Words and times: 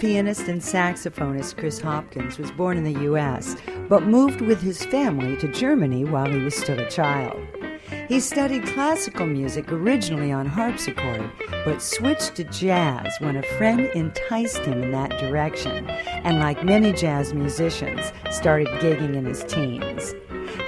pianist 0.00 0.48
and 0.48 0.62
saxophonist 0.62 1.58
Chris 1.58 1.78
Hopkins 1.78 2.38
was 2.38 2.50
born 2.52 2.78
in 2.78 2.84
the 2.84 3.02
U.S., 3.02 3.54
but 3.86 4.04
moved 4.04 4.40
with 4.40 4.62
his 4.62 4.82
family 4.86 5.36
to 5.36 5.46
Germany 5.46 6.04
while 6.04 6.24
he 6.24 6.38
was 6.38 6.56
still 6.56 6.80
a 6.80 6.88
child. 6.88 7.38
He 8.08 8.18
studied 8.18 8.64
classical 8.64 9.26
music 9.26 9.70
originally 9.70 10.32
on 10.32 10.46
harpsichord, 10.46 11.30
but 11.66 11.82
switched 11.82 12.36
to 12.36 12.44
jazz 12.44 13.14
when 13.18 13.36
a 13.36 13.42
friend 13.58 13.90
enticed 13.94 14.60
him 14.60 14.82
in 14.82 14.90
that 14.92 15.18
direction, 15.18 15.90
and 15.90 16.38
like 16.38 16.64
many 16.64 16.94
jazz 16.94 17.34
musicians, 17.34 18.10
started 18.30 18.68
gigging 18.80 19.14
in 19.14 19.26
his 19.26 19.44
teens. 19.44 20.14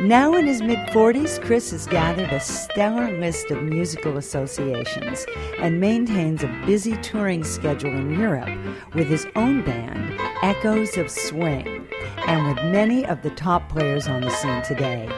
Now 0.03 0.35
in 0.35 0.49
his 0.49 0.61
mid 0.61 0.81
40s, 0.89 1.41
Chris 1.41 1.71
has 1.71 1.87
gathered 1.87 2.33
a 2.33 2.41
stellar 2.41 3.17
list 3.21 3.53
of 3.53 3.63
musical 3.63 4.17
associations 4.17 5.25
and 5.61 5.79
maintains 5.79 6.43
a 6.43 6.49
busy 6.67 6.97
touring 7.03 7.45
schedule 7.45 7.93
in 7.93 8.19
Europe 8.19 8.51
with 8.95 9.07
his 9.07 9.29
own 9.37 9.65
band, 9.65 10.21
Echoes 10.43 10.97
of 10.97 11.09
Swing, 11.09 11.87
and 12.27 12.49
with 12.49 12.57
many 12.73 13.07
of 13.07 13.23
the 13.23 13.31
top 13.31 13.69
players 13.69 14.09
on 14.09 14.23
the 14.23 14.31
scene 14.31 14.63
today. 14.63 15.09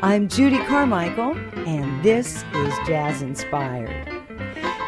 I'm 0.00 0.28
Judy 0.28 0.64
Carmichael, 0.64 1.36
and 1.66 2.02
this 2.02 2.44
is 2.54 2.74
Jazz 2.86 3.20
Inspired. 3.20 4.13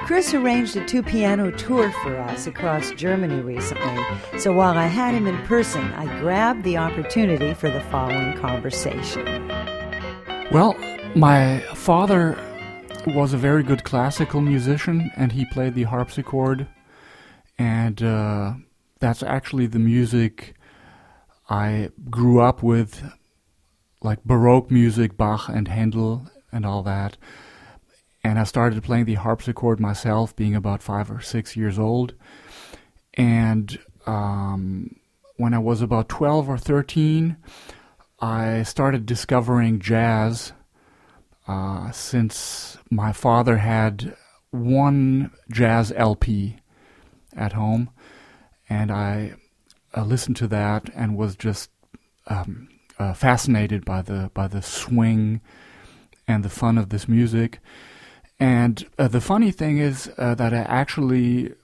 Chris 0.06 0.34
arranged 0.34 0.76
a 0.76 0.86
two 0.86 1.02
piano 1.02 1.50
tour 1.50 1.90
for 1.90 2.16
us 2.16 2.46
across 2.46 2.92
Germany 2.92 3.40
recently, 3.40 4.04
so 4.38 4.52
while 4.52 4.78
I 4.78 4.86
had 4.86 5.14
him 5.14 5.26
in 5.26 5.36
person, 5.46 5.82
I 5.94 6.20
grabbed 6.20 6.62
the 6.62 6.76
opportunity 6.76 7.52
for 7.54 7.68
the 7.68 7.80
following 7.80 8.38
conversation. 8.38 9.48
Well, 10.52 10.76
my 11.16 11.58
father 11.74 12.38
was 13.08 13.32
a 13.32 13.36
very 13.36 13.64
good 13.64 13.82
classical 13.82 14.40
musician 14.40 15.10
and 15.16 15.32
he 15.32 15.44
played 15.44 15.74
the 15.74 15.82
harpsichord, 15.82 16.68
and 17.58 18.00
uh, 18.00 18.52
that's 19.00 19.24
actually 19.24 19.66
the 19.66 19.80
music 19.80 20.54
I 21.50 21.90
grew 22.08 22.38
up 22.38 22.62
with, 22.62 23.02
like 24.02 24.22
Baroque 24.22 24.70
music, 24.70 25.16
Bach 25.16 25.48
and 25.48 25.66
Handel 25.66 26.30
and 26.52 26.64
all 26.64 26.84
that 26.84 27.16
and 28.26 28.40
I 28.40 28.44
started 28.44 28.82
playing 28.82 29.04
the 29.04 29.14
harpsichord 29.14 29.78
myself, 29.78 30.34
being 30.34 30.56
about 30.56 30.82
five 30.82 31.12
or 31.12 31.20
six 31.20 31.54
years 31.54 31.78
old. 31.78 32.14
And 33.14 33.78
um, 34.04 34.96
when 35.36 35.54
I 35.54 35.58
was 35.58 35.80
about 35.80 36.08
12 36.08 36.48
or 36.48 36.58
13, 36.58 37.36
I 38.18 38.64
started 38.64 39.06
discovering 39.06 39.78
jazz 39.78 40.52
uh, 41.46 41.92
since 41.92 42.78
my 42.90 43.12
father 43.12 43.58
had 43.58 44.16
one 44.50 45.30
jazz 45.48 45.92
LP 45.92 46.56
at 47.36 47.52
home, 47.52 47.90
and 48.68 48.90
I 48.90 49.34
uh, 49.96 50.02
listened 50.02 50.36
to 50.38 50.48
that 50.48 50.90
and 50.96 51.16
was 51.16 51.36
just 51.36 51.70
um, 52.26 52.68
uh, 52.98 53.12
fascinated 53.12 53.84
by 53.84 54.02
the 54.02 54.32
by 54.34 54.48
the 54.48 54.62
swing 54.62 55.40
and 56.26 56.44
the 56.44 56.50
fun 56.50 56.76
of 56.76 56.88
this 56.88 57.06
music. 57.06 57.60
And 58.38 58.86
uh, 58.98 59.08
the 59.08 59.20
funny 59.20 59.50
thing 59.50 59.78
is 59.78 60.10
uh, 60.18 60.34
that 60.34 60.52
I 60.52 60.58
actually 60.58 61.54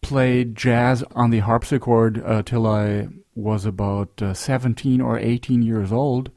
played 0.00 0.56
jazz 0.56 1.04
on 1.14 1.30
the 1.30 1.40
harpsichord 1.40 2.22
uh, 2.24 2.42
till 2.42 2.66
I 2.66 3.08
was 3.34 3.66
about 3.66 4.20
uh, 4.20 4.34
17 4.34 5.00
or 5.00 5.18
18 5.18 5.62
years 5.62 5.92
old, 5.92 6.30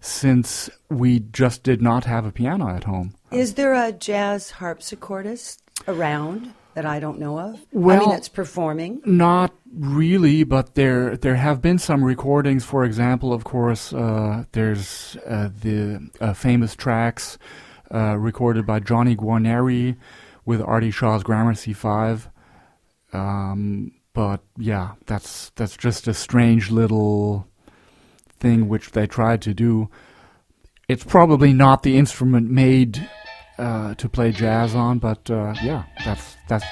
since 0.00 0.68
we 0.90 1.20
just 1.20 1.62
did 1.62 1.80
not 1.80 2.04
have 2.04 2.26
a 2.26 2.32
piano 2.32 2.68
at 2.68 2.84
home. 2.84 3.14
Is 3.30 3.54
there 3.54 3.74
a 3.74 3.92
jazz 3.92 4.52
harpsichordist 4.58 5.58
around? 5.88 6.52
that 6.74 6.84
I 6.84 6.98
don't 6.98 7.20
know 7.20 7.38
of? 7.38 7.64
Well, 7.72 7.96
I 7.96 8.00
mean, 8.00 8.10
that's 8.10 8.28
performing. 8.28 9.00
Not 9.04 9.54
really, 9.72 10.42
but 10.42 10.74
there 10.74 11.16
there 11.16 11.36
have 11.36 11.62
been 11.62 11.78
some 11.78 12.04
recordings. 12.04 12.64
For 12.64 12.84
example, 12.84 13.32
of 13.32 13.44
course, 13.44 13.92
uh, 13.92 14.44
there's 14.52 15.16
uh, 15.26 15.50
the 15.60 16.10
uh, 16.20 16.34
famous 16.34 16.74
tracks 16.74 17.38
uh, 17.92 18.16
recorded 18.16 18.66
by 18.66 18.80
Johnny 18.80 19.16
Guarnieri 19.16 19.96
with 20.44 20.60
Artie 20.60 20.90
Shaw's 20.90 21.22
Gramercy 21.22 21.72
Five. 21.72 22.28
Um, 23.12 23.92
but 24.12 24.42
yeah, 24.56 24.92
that's 25.06 25.50
that's 25.56 25.76
just 25.76 26.06
a 26.08 26.14
strange 26.14 26.70
little 26.70 27.48
thing 28.38 28.68
which 28.68 28.92
they 28.92 29.06
tried 29.06 29.42
to 29.42 29.54
do. 29.54 29.88
It's 30.88 31.04
probably 31.04 31.52
not 31.52 31.82
the 31.82 31.96
instrument 31.96 32.50
made 32.50 33.08
uh, 33.58 33.94
to 33.94 34.08
play 34.08 34.32
jazz 34.32 34.74
on, 34.74 34.98
but 34.98 35.30
uh, 35.30 35.54
yeah, 35.62 35.84
that's 36.04 36.36
that's 36.48 36.66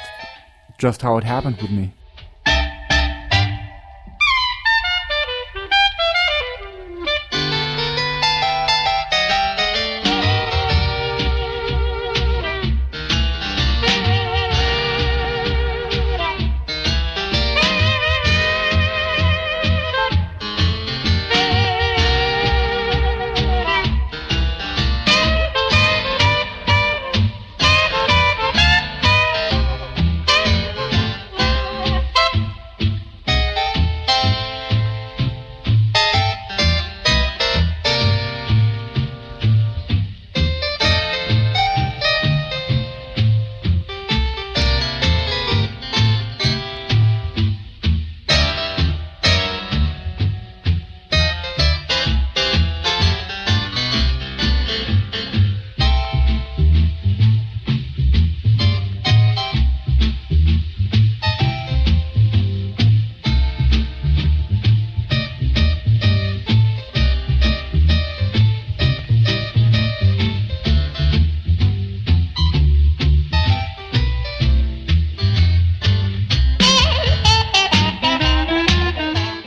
just 0.79 1.03
how 1.03 1.17
it 1.17 1.25
happened 1.25 1.59
with 1.61 1.71
me. 1.71 1.95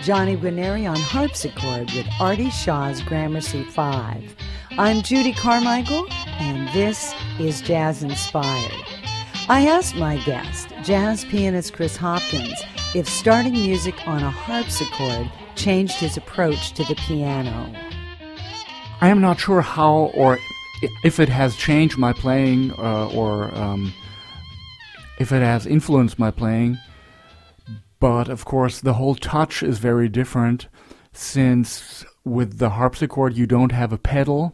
Johnny 0.05 0.37
Guarnieri 0.37 0.87
on 0.87 0.97
harpsichord 0.97 1.89
with 1.93 2.05
Artie 2.19 2.51
Shaw's 2.51 3.01
Gramercy 3.01 3.63
5. 3.63 4.35
I'm 4.77 5.01
Judy 5.01 5.33
Carmichael, 5.33 6.05
and 6.37 6.69
this 6.75 7.11
is 7.39 7.59
Jazz 7.59 8.03
Inspired. 8.03 8.85
I 9.49 9.65
asked 9.65 9.95
my 9.95 10.17
guest, 10.17 10.69
jazz 10.83 11.25
pianist 11.25 11.73
Chris 11.73 11.97
Hopkins, 11.97 12.53
if 12.93 13.09
starting 13.09 13.53
music 13.53 13.95
on 14.07 14.21
a 14.21 14.29
harpsichord 14.29 15.31
changed 15.55 15.95
his 15.95 16.17
approach 16.17 16.73
to 16.73 16.83
the 16.83 16.93
piano. 16.93 17.73
I 19.01 19.09
am 19.09 19.21
not 19.21 19.39
sure 19.39 19.61
how 19.61 20.11
or 20.13 20.37
if 21.03 21.19
it 21.19 21.29
has 21.29 21.55
changed 21.55 21.97
my 21.97 22.13
playing 22.13 22.73
uh, 22.73 23.09
or 23.09 23.51
um, 23.55 23.91
if 25.19 25.31
it 25.31 25.41
has 25.41 25.65
influenced 25.65 26.19
my 26.19 26.29
playing. 26.29 26.77
But 27.99 28.29
of 28.29 28.45
course, 28.45 28.81
the 28.81 28.93
whole 28.93 29.15
touch 29.15 29.63
is 29.63 29.79
very 29.79 30.09
different 30.09 30.67
since 31.13 32.05
with 32.25 32.57
the 32.57 32.71
harpsichord 32.71 33.37
you 33.37 33.45
don't 33.45 33.71
have 33.71 33.93
a 33.93 33.97
pedal, 33.97 34.53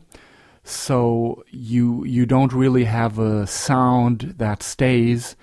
so 0.64 1.44
you 1.50 2.04
you 2.06 2.26
don't 2.26 2.54
really 2.54 2.84
have 2.84 3.18
a 3.18 3.48
sound 3.48 4.36
that 4.38 4.62
stays. 4.62 5.36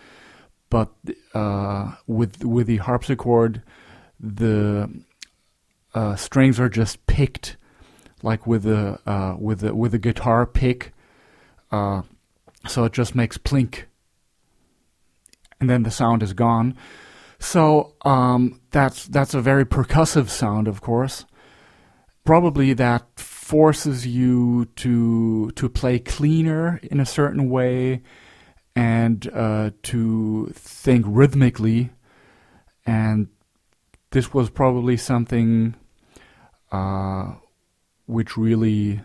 But 0.71 0.93
uh, 1.35 1.95
with 2.07 2.45
with 2.45 2.67
the 2.67 2.77
harpsichord, 2.77 3.63
the 4.21 4.91
uh, 5.95 6.15
strings 6.17 6.61
are 6.61 6.69
just 6.69 7.05
picked, 7.07 7.57
like 8.23 8.47
with 8.47 8.67
a 8.67 9.01
uh, 9.07 9.37
with 9.39 9.65
a 9.65 9.75
with 9.75 9.95
a 9.95 9.99
guitar 9.99 10.47
pick. 10.47 10.93
Uh, 11.73 12.03
so 12.67 12.85
it 12.85 12.93
just 12.93 13.15
makes 13.15 13.39
plink, 13.39 13.85
and 15.61 15.69
then 15.69 15.83
the 15.83 15.91
sound 15.91 16.23
is 16.23 16.33
gone. 16.33 16.77
So 17.39 17.95
um, 18.05 18.61
that's 18.71 19.07
that's 19.07 19.35
a 19.35 19.41
very 19.41 19.65
percussive 19.65 20.29
sound, 20.29 20.69
of 20.69 20.81
course. 20.81 21.25
Probably 22.25 22.73
that 22.75 23.19
forces 23.19 24.07
you 24.07 24.67
to 24.77 25.51
to 25.53 25.69
play 25.69 25.99
cleaner 25.99 26.81
in 26.83 27.01
a 27.01 27.07
certain 27.07 27.49
way 27.49 28.03
and 28.77 29.29
uh, 29.33 29.71
to 29.85 30.53
think 30.55 31.07
rhythmically. 31.09 31.91
and 32.87 33.29
this 34.11 34.33
was 34.33 34.51
probably 34.51 34.97
something 34.97 35.75
uh, 36.73 37.35
which 38.07 38.37
really 38.37 39.01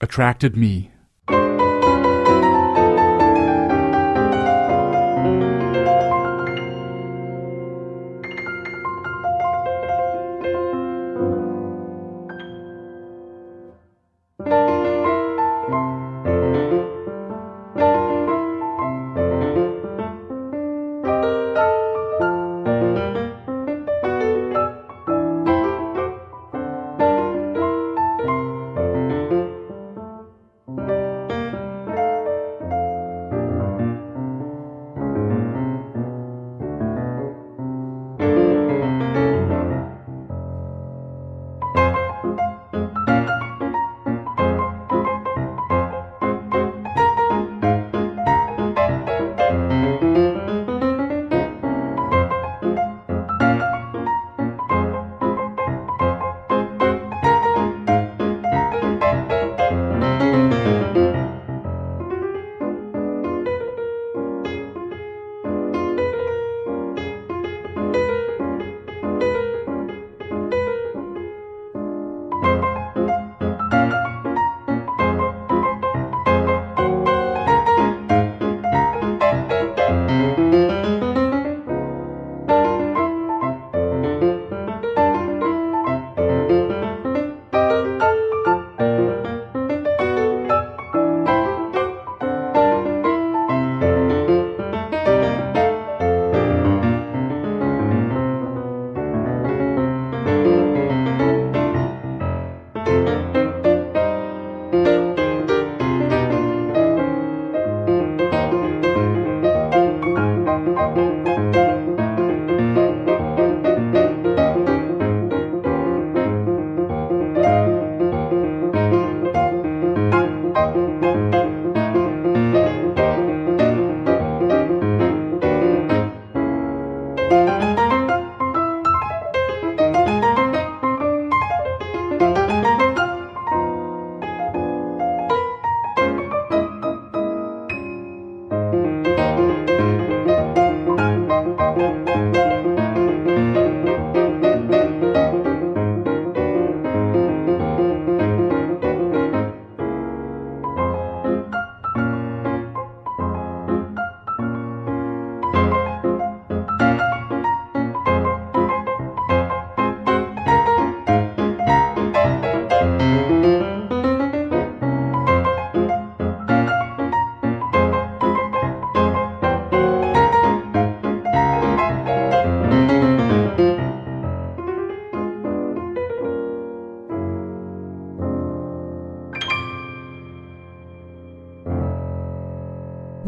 attracted 0.00 0.56
me. 0.56 0.91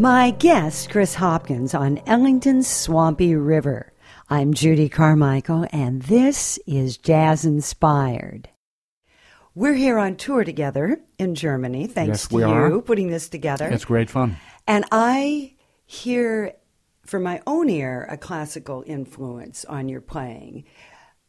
My 0.04 0.32
guest, 0.32 0.90
Chris 0.90 1.14
Hopkins, 1.14 1.72
on 1.72 1.98
Ellington's 2.06 2.68
Swampy 2.68 3.34
River. 3.34 3.94
I'm 4.28 4.52
Judy 4.52 4.90
Carmichael, 4.90 5.66
and 5.72 6.02
this 6.02 6.58
is 6.66 6.98
Jazz 6.98 7.46
Inspired. 7.46 8.50
We're 9.54 9.72
here 9.72 9.96
on 9.96 10.16
tour 10.16 10.44
together 10.44 11.00
in 11.18 11.34
Germany, 11.34 11.86
thanks 11.86 12.24
Yes, 12.24 12.28
to 12.28 12.36
you 12.36 12.44
are. 12.44 12.82
putting 12.82 13.08
this 13.08 13.30
together. 13.30 13.66
It's 13.70 13.86
great 13.86 14.10
fun. 14.10 14.36
And 14.66 14.84
I 14.92 15.54
hear 15.86 16.52
from 17.06 17.22
my 17.22 17.40
own 17.46 17.70
ear 17.70 18.06
a 18.10 18.18
classical 18.18 18.84
influence 18.86 19.64
on 19.64 19.88
your 19.88 20.02
playing. 20.02 20.64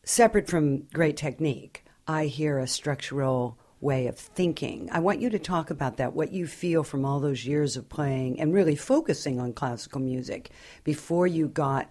Separate 0.03 0.49
from 0.49 0.81
great 0.93 1.15
technique, 1.15 1.85
I 2.09 2.25
hear 2.25 2.59
a 2.59 2.67
structural 2.67 3.57
way 3.85 4.07
of 4.07 4.17
thinking. 4.17 4.89
I 4.91 4.99
want 4.99 5.21
you 5.21 5.29
to 5.29 5.39
talk 5.39 5.69
about 5.69 5.97
that, 5.97 6.13
what 6.13 6.33
you 6.33 6.47
feel 6.47 6.83
from 6.83 7.05
all 7.05 7.19
those 7.19 7.45
years 7.45 7.77
of 7.77 7.87
playing 7.87 8.39
and 8.39 8.53
really 8.53 8.75
focusing 8.75 9.39
on 9.39 9.53
classical 9.53 10.01
music 10.01 10.49
before 10.83 11.27
you 11.27 11.47
got 11.47 11.89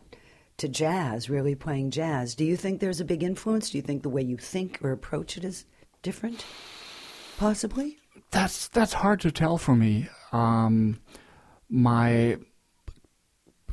to 0.59 0.69
jazz, 0.69 1.31
really 1.31 1.55
playing 1.55 1.91
jazz. 1.91 2.35
Do 2.35 2.45
you 2.45 2.57
think 2.57 2.81
there's 2.81 3.01
a 3.01 3.05
big 3.05 3.23
influence? 3.23 3.71
Do 3.71 3.79
you 3.79 3.83
think 3.83 4.03
the 4.03 4.09
way 4.09 4.23
you 4.23 4.37
think 4.37 4.81
or 4.83 4.93
approach 4.93 5.37
it 5.37 5.45
is 5.45 5.65
different? 6.03 6.45
Possibly? 7.39 7.97
That's 8.31 8.69
that's 8.69 8.93
hard 8.93 9.21
to 9.21 9.31
tell 9.31 9.59
for 9.59 9.77
me. 9.77 10.09
Um, 10.33 11.01
my 11.69 12.39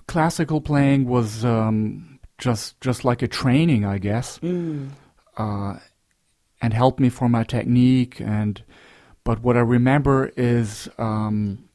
classical 0.07 0.61
playing 0.61 1.05
was 1.05 1.43
um, 1.43 2.19
just 2.37 2.79
just 2.81 3.03
like 3.03 3.21
a 3.21 3.27
training, 3.27 3.85
I 3.85 3.97
guess, 3.97 4.39
uh, 5.37 5.77
and 6.61 6.73
helped 6.73 6.99
me 6.99 7.09
for 7.09 7.27
my 7.27 7.43
technique. 7.43 8.19
And 8.19 8.63
but 9.23 9.41
what 9.41 9.57
I 9.57 9.61
remember 9.61 10.31
is 10.37 10.89
um, 10.97 11.69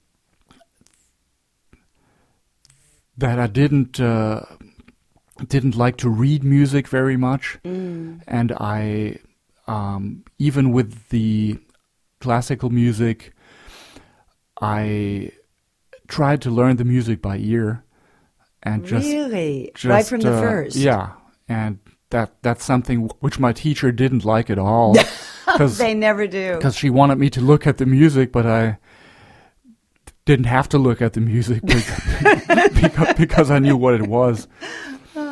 that 3.19 3.39
I 3.39 3.47
didn't 3.47 4.01
uh, 4.01 4.43
didn't 5.47 5.77
like 5.77 5.97
to 5.99 6.09
read 6.09 6.45
music 6.45 6.89
very 6.89 7.17
much, 7.17 7.59
and 8.27 8.53
I 8.53 9.19
um, 9.67 10.25
even 10.39 10.73
with 10.73 11.09
the 11.09 11.59
classical 12.21 12.71
music, 12.71 13.33
I 14.61 15.33
tried 16.09 16.41
to 16.43 16.51
learn 16.51 16.77
the 16.77 16.85
music 16.85 17.21
by 17.21 17.39
ear, 17.39 17.85
and 18.63 18.85
just, 18.85 19.07
really? 19.07 19.73
just 19.75 19.85
right 19.85 20.07
from 20.07 20.21
the 20.21 20.33
uh, 20.33 20.41
first? 20.41 20.77
yeah, 20.77 21.13
and 21.49 21.79
that 22.11 22.35
that's 22.43 22.65
something 22.65 23.11
which 23.21 23.39
my 23.39 23.53
teacher 23.53 23.91
didn't 23.93 24.25
like 24.25 24.49
at 24.51 24.59
all, 24.59 24.95
because 25.47 25.79
They 25.79 25.95
never 25.95 26.27
do. 26.27 26.55
Because 26.57 26.77
she 26.77 26.91
wanted 26.91 27.19
me 27.19 27.31
to 27.31 27.41
look 27.41 27.67
at 27.67 27.79
the 27.79 27.87
music, 27.87 28.33
but 28.33 28.47
I 28.47 28.79
didn't 30.25 30.47
have 30.47 30.69
to 30.71 30.79
look 30.79 31.01
at 31.03 31.13
the 31.13 31.21
music 31.21 31.63
because, 31.63 32.01
because, 32.81 33.15
because 33.15 33.51
I 33.51 33.59
knew 33.59 33.77
what 33.77 33.95
it 33.95 34.07
was. 34.07 34.49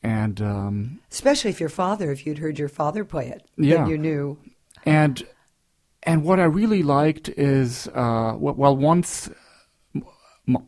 And 0.00 0.40
um, 0.40 1.00
Especially 1.10 1.50
if 1.50 1.58
your 1.58 1.68
father, 1.68 2.12
if 2.12 2.24
you'd 2.24 2.38
heard 2.38 2.56
your 2.58 2.68
father 2.68 3.04
play 3.04 3.28
it, 3.28 3.42
Yeah. 3.56 3.78
then 3.78 3.86
you 3.88 3.98
knew. 3.98 4.38
and 4.86 5.22
and 6.04 6.22
what 6.22 6.38
I 6.38 6.44
really 6.44 6.84
liked 6.84 7.28
is 7.30 7.88
uh, 7.88 8.34
well 8.38 8.76
once 8.76 9.28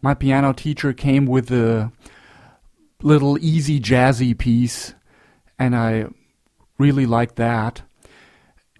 my 0.02 0.14
piano 0.14 0.52
teacher 0.52 0.92
came 0.92 1.26
with 1.26 1.46
the 1.46 1.92
little 3.02 3.38
easy 3.38 3.78
jazzy 3.80 4.36
piece, 4.36 4.94
and 5.60 5.76
I 5.76 6.06
really 6.78 7.06
like 7.06 7.36
that. 7.36 7.82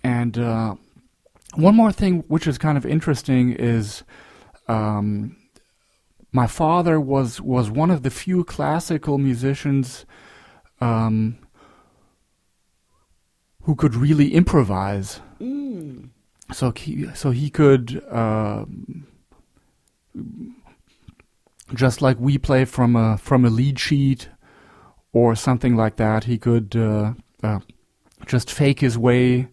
And 0.03 0.39
uh, 0.39 0.75
one 1.55 1.77
more 1.77 1.93
thing, 1.93 2.25
which 2.27 2.47
is 2.47 2.57
kind 2.57 2.79
of 2.79 2.87
interesting, 2.87 3.53
is 3.53 4.03
um, 4.67 5.37
my 6.33 6.47
father 6.47 6.99
was 6.99 7.41
was 7.41 7.71
one 7.71 7.91
of 7.91 8.03
the 8.03 8.11
few 8.11 8.43
classical 8.45 9.19
musicians 9.19 10.07
um, 10.81 11.39
who 13.63 13.77
could 13.77 13.95
really 13.95 14.35
improvise. 14.35 15.21
Mm. 15.39 16.09
So 16.53 16.73
he 16.73 17.09
so 17.15 17.31
he 17.31 17.51
could. 17.51 18.03
Uh, 18.11 18.65
just 21.73 22.03
like 22.03 22.19
we 22.19 22.37
play 22.37 22.65
from 22.65 22.97
a 22.97 23.17
from 23.19 23.45
a 23.45 23.51
lead 23.51 23.79
sheet 23.79 24.29
or 25.13 25.35
something 25.35 25.77
like 25.77 25.97
that, 25.97 26.25
he 26.25 26.39
could 26.39 26.75
uh, 26.77 27.15
uh, 27.43 27.61
just 28.27 28.51
fake 28.51 28.81
his 28.81 28.97
way 28.99 29.49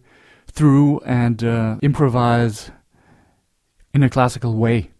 through 0.46 1.00
and 1.00 1.42
uh, 1.44 1.76
improvise 1.82 2.70
in 3.94 4.02
a 4.02 4.10
classical 4.10 4.54
way. 4.56 4.90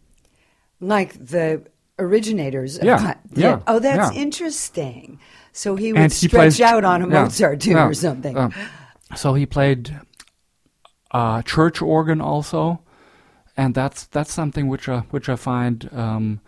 Like 0.80 1.14
the 1.14 1.62
originators. 1.98 2.78
Of 2.78 2.84
Yeah, 2.84 3.14
yeah, 3.34 3.60
Oh, 3.66 3.78
that's 3.78 4.14
yeah. 4.14 4.20
interesting. 4.20 5.18
So 5.52 5.74
he 5.76 5.92
would 5.92 6.00
And 6.02 6.12
he 6.12 6.28
stretch 6.28 6.56
plays- 6.56 6.60
out 6.60 6.84
on 6.84 7.02
a 7.02 7.08
yeah, 7.08 7.22
Mozart 7.24 7.60
tune 7.60 7.76
or 7.76 7.94
something. 7.94 8.36
um, 8.36 8.52
so 9.16 9.34
he 9.34 9.46
played 9.46 9.98
uh, 11.10 11.42
church 11.42 11.80
organ 11.82 12.20
also, 12.20 12.80
and 13.56 13.74
that's 13.74 14.04
that's 14.06 14.32
something 14.32 14.68
which 14.68 14.88
I 14.88 15.00
which 15.10 15.28
I 15.28 15.36
find 15.36 15.88
um, 15.92 16.40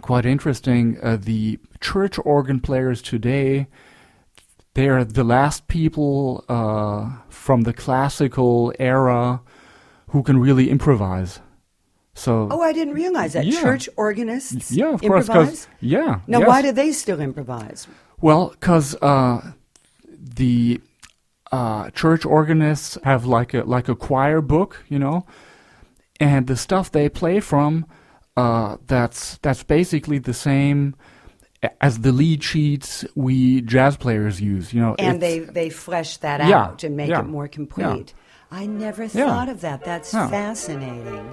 quite 0.00 0.26
interesting. 0.26 0.98
Uh, 1.02 1.16
the 1.20 1.58
church 1.80 2.18
organ 2.24 2.60
players 2.60 3.02
today, 3.02 3.66
they're 4.74 5.04
the 5.04 5.24
last 5.24 5.68
people 5.68 6.44
uh, 6.48 7.10
from 7.28 7.62
the 7.62 7.72
classical 7.72 8.72
era 8.78 9.40
who 10.08 10.22
can 10.22 10.38
really 10.38 10.70
improvise. 10.70 11.40
So 12.14 12.48
oh, 12.50 12.62
I 12.62 12.72
didn't 12.72 12.94
realize 12.94 13.32
that. 13.32 13.44
Yeah. 13.44 13.60
Church 13.60 13.88
organists 13.96 14.70
yeah, 14.70 14.94
of 14.94 15.00
course, 15.00 15.28
improvise? 15.28 15.50
because 15.50 15.68
yeah. 15.80 16.20
now, 16.26 16.38
yes. 16.38 16.48
why 16.48 16.62
do 16.62 16.72
they 16.72 16.92
still 16.92 17.20
improvise? 17.20 17.88
Well, 18.20 18.50
because 18.50 18.94
uh, 19.02 19.52
the 20.08 20.80
uh, 21.50 21.90
church 21.90 22.24
organists 22.24 22.96
have 23.02 23.26
like 23.26 23.52
a 23.52 23.64
like 23.64 23.88
a 23.88 23.96
choir 23.96 24.40
book, 24.40 24.84
you 24.88 24.98
know, 24.98 25.26
and 26.20 26.46
the 26.46 26.56
stuff 26.56 26.90
they 26.90 27.08
play 27.08 27.40
from, 27.40 27.86
uh, 28.36 28.76
that's 28.86 29.38
that's 29.38 29.62
basically 29.62 30.18
the 30.18 30.34
same 30.34 30.94
as 31.80 32.00
the 32.00 32.12
lead 32.12 32.42
sheets 32.42 33.04
we 33.14 33.62
jazz 33.62 33.96
players 33.96 34.40
use, 34.40 34.72
you 34.74 34.80
know. 34.80 34.94
And 34.98 35.20
they, 35.22 35.38
they 35.38 35.70
flesh 35.70 36.18
that 36.18 36.40
Yeah, 36.40 36.64
out 36.64 36.84
and 36.84 36.96
make 36.96 37.08
yeah, 37.08 37.20
it 37.20 37.26
more 37.26 37.48
complete. 37.48 38.12
I 38.50 38.66
never 38.66 39.04
Yeah. 39.04 39.26
thought 39.26 39.48
of 39.48 39.60
that. 39.62 39.84
That's 39.84 40.12
Yeah. 40.12 40.28
fascinating. 40.28 41.26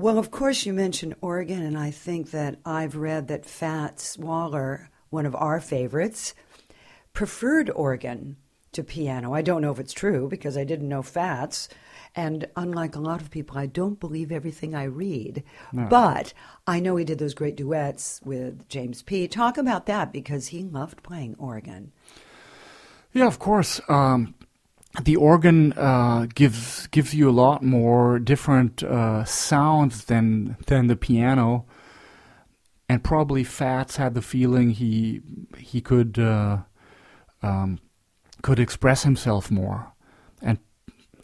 Well, 0.00 0.16
of 0.16 0.30
course, 0.30 0.64
you 0.64 0.72
mentioned 0.72 1.16
organ, 1.20 1.60
and 1.60 1.76
I 1.76 1.90
think 1.90 2.30
that 2.30 2.60
I've 2.64 2.94
read 2.94 3.26
that 3.28 3.44
Fats 3.44 4.16
Waller, 4.16 4.90
one 5.10 5.26
of 5.26 5.34
our 5.34 5.60
favorites, 5.60 6.34
preferred 7.12 7.68
organ 7.70 8.36
to 8.70 8.84
piano. 8.84 9.34
I 9.34 9.42
don't 9.42 9.60
know 9.60 9.72
if 9.72 9.80
it's 9.80 9.92
true 9.92 10.28
because 10.28 10.56
I 10.56 10.62
didn't 10.62 10.88
know 10.88 11.02
Fats. 11.02 11.68
And 12.14 12.48
unlike 12.54 12.94
a 12.94 13.00
lot 13.00 13.20
of 13.20 13.32
people, 13.32 13.58
I 13.58 13.66
don't 13.66 13.98
believe 13.98 14.30
everything 14.30 14.72
I 14.72 14.84
read. 14.84 15.42
No. 15.72 15.86
But 15.90 16.32
I 16.64 16.78
know 16.78 16.94
he 16.94 17.04
did 17.04 17.18
those 17.18 17.34
great 17.34 17.56
duets 17.56 18.20
with 18.24 18.68
James 18.68 19.02
P. 19.02 19.26
Talk 19.26 19.58
about 19.58 19.86
that 19.86 20.12
because 20.12 20.48
he 20.48 20.62
loved 20.62 21.02
playing 21.02 21.34
organ. 21.38 21.90
Yeah, 23.12 23.26
of 23.26 23.40
course. 23.40 23.80
Um, 23.88 24.34
the 25.02 25.16
organ 25.16 25.72
uh, 25.74 26.26
gives 26.34 26.86
gives 26.88 27.14
you 27.14 27.28
a 27.28 27.32
lot 27.32 27.62
more 27.62 28.18
different 28.18 28.82
uh, 28.82 29.24
sounds 29.24 30.06
than 30.06 30.56
than 30.66 30.86
the 30.86 30.96
piano, 30.96 31.66
and 32.88 33.04
probably 33.04 33.44
Fats 33.44 33.96
had 33.96 34.14
the 34.14 34.22
feeling 34.22 34.70
he 34.70 35.20
he 35.56 35.80
could 35.80 36.18
uh, 36.18 36.58
um, 37.42 37.78
could 38.42 38.58
express 38.58 39.02
himself 39.02 39.50
more, 39.50 39.92
and 40.42 40.58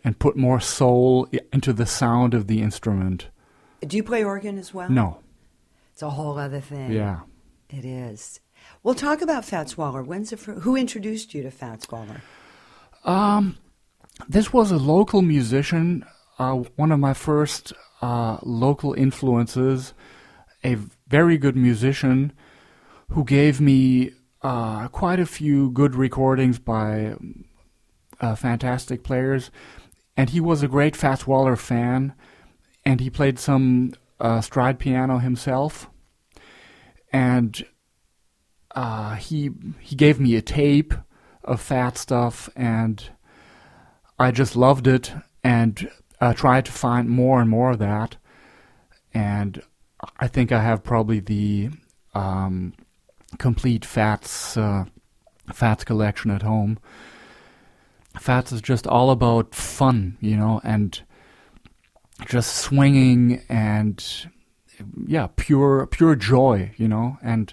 and 0.05 0.19
put 0.19 0.37
more 0.37 0.61
soul 0.61 1.27
into 1.53 1.73
the 1.73 1.87
sound 1.87 2.35
of 2.35 2.47
the 2.47 2.61
instrument. 2.61 3.29
Do 3.81 3.97
you 3.97 4.03
play 4.03 4.23
organ 4.23 4.59
as 4.59 4.73
well? 4.73 4.89
No. 4.91 5.19
It's 5.93 6.03
a 6.03 6.11
whole 6.11 6.39
other 6.39 6.61
thing. 6.61 6.93
Yeah. 6.93 7.21
It 7.71 7.85
is. 7.85 8.41
We'll 8.83 8.95
talk 8.95 9.23
about 9.23 9.45
Fats 9.45 9.77
Waller. 9.77 10.03
When's 10.03 10.31
the 10.31 10.37
who 10.37 10.77
introduced 10.77 11.35
you 11.35 11.43
to 11.43 11.51
Fats 11.51 11.91
Waller? 11.91 12.21
Um, 13.05 13.59
this 14.29 14.53
was 14.53 14.71
a 14.71 14.77
local 14.77 15.23
musician, 15.23 16.05
uh, 16.39 16.55
one 16.77 16.93
of 16.93 17.01
my 17.01 17.15
first 17.15 17.73
uh, 18.01 18.39
local 18.43 18.95
influences, 18.95 19.93
a 20.65 20.77
very 21.09 21.37
good 21.37 21.57
musician 21.57 22.33
who 23.11 23.25
gave 23.25 23.61
me 23.61 24.13
uh, 24.43 24.89
quite 24.89 25.21
a 25.21 25.27
few 25.27 25.71
good 25.71 25.95
recordings 25.95 26.59
by 26.59 27.15
uh, 28.21 28.35
fantastic 28.35 29.05
players. 29.05 29.51
And 30.17 30.31
he 30.31 30.41
was 30.41 30.63
a 30.63 30.69
great 30.69 30.97
Fats 30.97 31.27
Waller 31.27 31.57
fan, 31.57 32.15
and 32.85 33.01
he 33.01 33.11
played 33.11 33.39
some 33.39 33.95
uh, 34.21 34.41
stride 34.41 34.79
piano 34.79 35.19
himself. 35.19 35.91
And 37.13 37.65
uh, 38.75 39.17
he 39.17 39.51
he 39.81 39.97
gave 39.97 40.19
me 40.19 40.37
a 40.37 40.43
tape 40.43 40.95
of 41.45 41.61
Fat 41.61 41.99
stuff, 41.99 42.49
and 42.57 43.11
I 44.19 44.31
just 44.31 44.57
loved 44.57 44.87
it, 44.87 45.13
and 45.43 45.91
uh, 46.21 46.33
tried 46.33 46.65
to 46.67 46.73
find 46.73 47.09
more 47.09 47.41
and 47.41 47.51
more 47.51 47.73
of 47.73 47.79
that. 47.79 48.17
And 49.13 49.63
I 50.19 50.29
think 50.29 50.53
I 50.53 50.63
have 50.63 50.83
probably 50.83 51.21
the 51.21 51.71
um, 52.15 52.75
complete 53.39 53.85
Fats 53.85 54.57
uh, 54.57 54.85
Fats 55.53 55.85
collection 55.85 56.31
at 56.31 56.43
home. 56.43 56.79
Fats 58.19 58.53
is 58.53 58.63
just 58.63 58.87
all 58.87 59.11
about 59.11 59.55
fun, 59.55 60.17
you 60.21 60.37
know, 60.37 60.61
and 60.65 61.03
just 62.27 62.57
swinging 62.57 63.43
and 63.49 64.27
yeah, 65.07 65.29
pure 65.37 65.87
pure 65.87 66.15
joy, 66.15 66.71
you 66.77 66.89
know, 66.89 67.19
and 67.23 67.53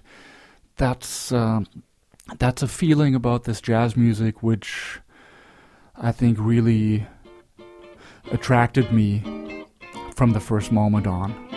that's 0.78 1.32
uh, 1.32 1.62
that's 2.40 2.62
a 2.62 2.68
feeling 2.68 3.16
about 3.16 3.44
this 3.44 3.62
jazz 3.62 3.98
music 3.98 4.42
which 4.42 5.00
I 5.96 6.12
think 6.12 6.38
really 6.40 7.06
attracted 8.32 8.92
me 8.92 9.66
from 10.16 10.34
the 10.34 10.40
first 10.40 10.72
moment 10.72 11.08
on. 11.08 11.51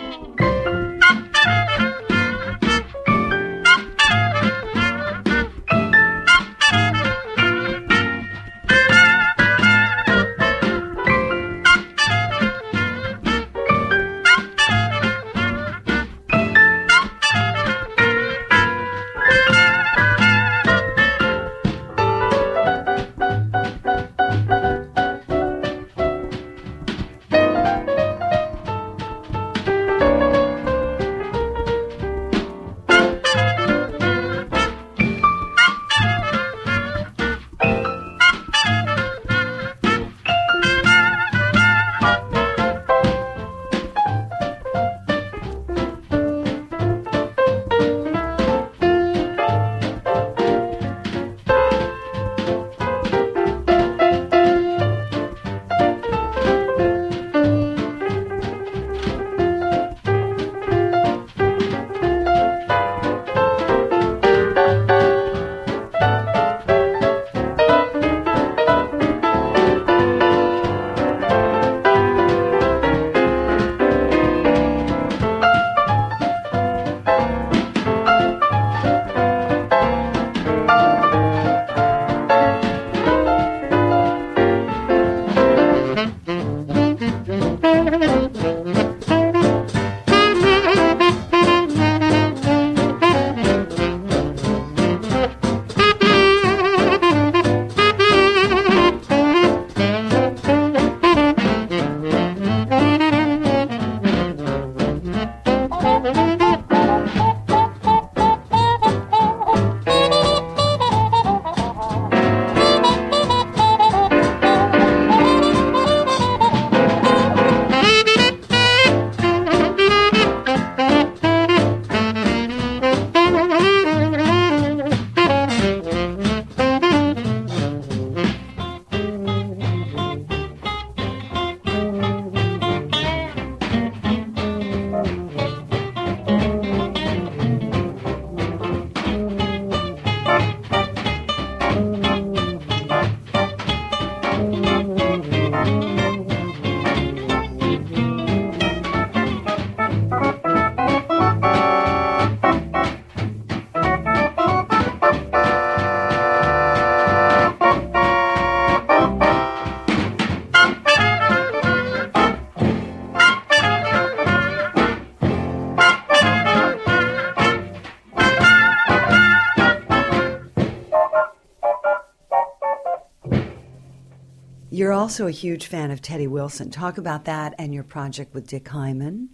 Also 175.15 175.27
a 175.27 175.31
huge 175.31 175.67
fan 175.67 175.91
of 175.91 176.01
Teddy 176.01 176.27
Wilson. 176.27 176.69
Talk 176.69 176.97
about 176.97 177.23
that 177.23 177.55
and 177.57 177.73
your 177.73 177.85
project 177.85 178.33
with 178.33 178.47
Dick 178.47 178.67
Hyman, 178.67 179.29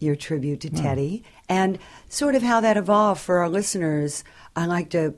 your 0.00 0.16
tribute 0.16 0.62
to 0.62 0.70
Teddy, 0.70 1.22
and 1.48 1.78
sort 2.08 2.34
of 2.34 2.42
how 2.42 2.60
that 2.60 2.76
evolved 2.76 3.20
for 3.20 3.38
our 3.38 3.48
listeners. 3.48 4.24
I 4.56 4.66
like 4.66 4.90
to 4.90 5.14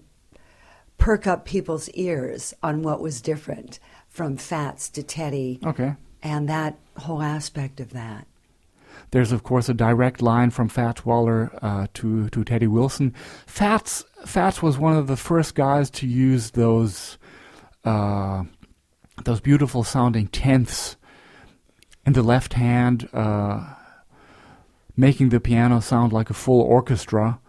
perk 0.99 1.27
up 1.27 1.47
people's 1.47 1.89
ears 1.93 2.53
on 2.63 2.83
what 2.83 3.01
was 3.01 3.23
different 3.23 3.79
from 4.11 4.37
Fats 4.37 4.91
to 4.91 5.03
Teddy. 5.03 5.59
Okay. 5.65 5.95
And 6.23 6.51
that 6.51 6.79
whole 6.99 7.23
aspect 7.23 7.81
of 7.81 7.95
that. 7.95 8.27
There's 9.11 9.33
of 9.33 9.43
course 9.43 9.71
a 9.71 9.75
direct 9.75 10.21
line 10.21 10.51
from 10.51 10.69
Fats 10.69 11.07
Waller 11.07 11.51
uh, 11.63 11.87
to 11.95 12.29
to 12.29 12.45
Teddy 12.45 12.67
Wilson. 12.67 13.15
Fats 13.47 14.05
Fats 14.27 14.61
was 14.61 14.77
one 14.77 14.99
of 14.99 15.07
the 15.07 15.17
first 15.17 15.55
guys 15.55 15.89
to 15.93 16.07
use 16.07 16.51
those 16.51 17.17
uh, 17.85 18.45
those 19.23 19.41
beautiful 19.41 19.85
sounding 19.85 20.27
tenths 20.29 20.97
in 22.07 22.13
the 22.13 22.23
left 22.23 22.55
hand, 22.55 23.09
uh, 23.13 23.75
making 24.97 25.29
the 25.29 25.41
piano 25.41 25.81
sound 25.81 26.13
like 26.13 26.31
a 26.31 26.35
full 26.35 26.61
orchestra. 26.61 27.41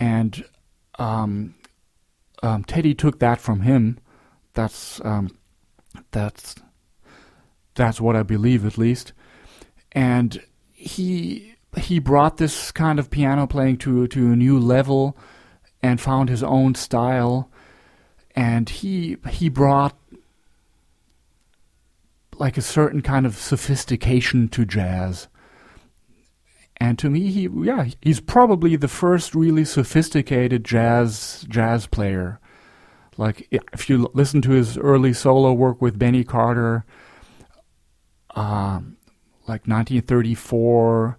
And 0.00 0.44
um, 0.98 1.54
um, 2.42 2.64
Teddy 2.64 2.94
took 2.94 3.18
that 3.18 3.40
from 3.40 3.60
him. 3.60 3.98
That's 4.54 5.00
um, 5.04 5.36
that's 6.10 6.56
that's 7.74 8.00
what 8.00 8.16
I 8.16 8.22
believe, 8.22 8.64
at 8.64 8.78
least. 8.78 9.12
And 9.92 10.42
he 10.72 11.54
he 11.76 11.98
brought 11.98 12.38
this 12.38 12.72
kind 12.72 12.98
of 12.98 13.10
piano 13.10 13.46
playing 13.46 13.78
to 13.78 14.06
to 14.08 14.32
a 14.32 14.36
new 14.36 14.58
level 14.58 15.16
and 15.82 16.00
found 16.00 16.28
his 16.28 16.42
own 16.42 16.74
style. 16.74 17.50
And 18.34 18.68
he 18.68 19.16
he 19.28 19.48
brought 19.48 19.96
like 22.38 22.56
a 22.56 22.62
certain 22.62 23.02
kind 23.02 23.26
of 23.26 23.36
sophistication 23.36 24.48
to 24.48 24.64
jazz. 24.64 25.28
And 26.80 26.98
to 27.00 27.10
me, 27.10 27.30
he 27.30 27.48
yeah, 27.62 27.88
he's 28.00 28.20
probably 28.20 28.76
the 28.76 28.88
first 28.88 29.34
really 29.34 29.64
sophisticated 29.64 30.64
jazz 30.64 31.44
jazz 31.48 31.86
player. 31.86 32.40
Like 33.16 33.48
if 33.50 33.90
you 33.90 34.08
listen 34.14 34.40
to 34.42 34.52
his 34.52 34.78
early 34.78 35.12
solo 35.12 35.52
work 35.52 35.82
with 35.82 35.98
Benny 35.98 36.22
Carter, 36.22 36.84
um, 38.36 38.96
like 39.48 39.66
1934, 39.66 41.18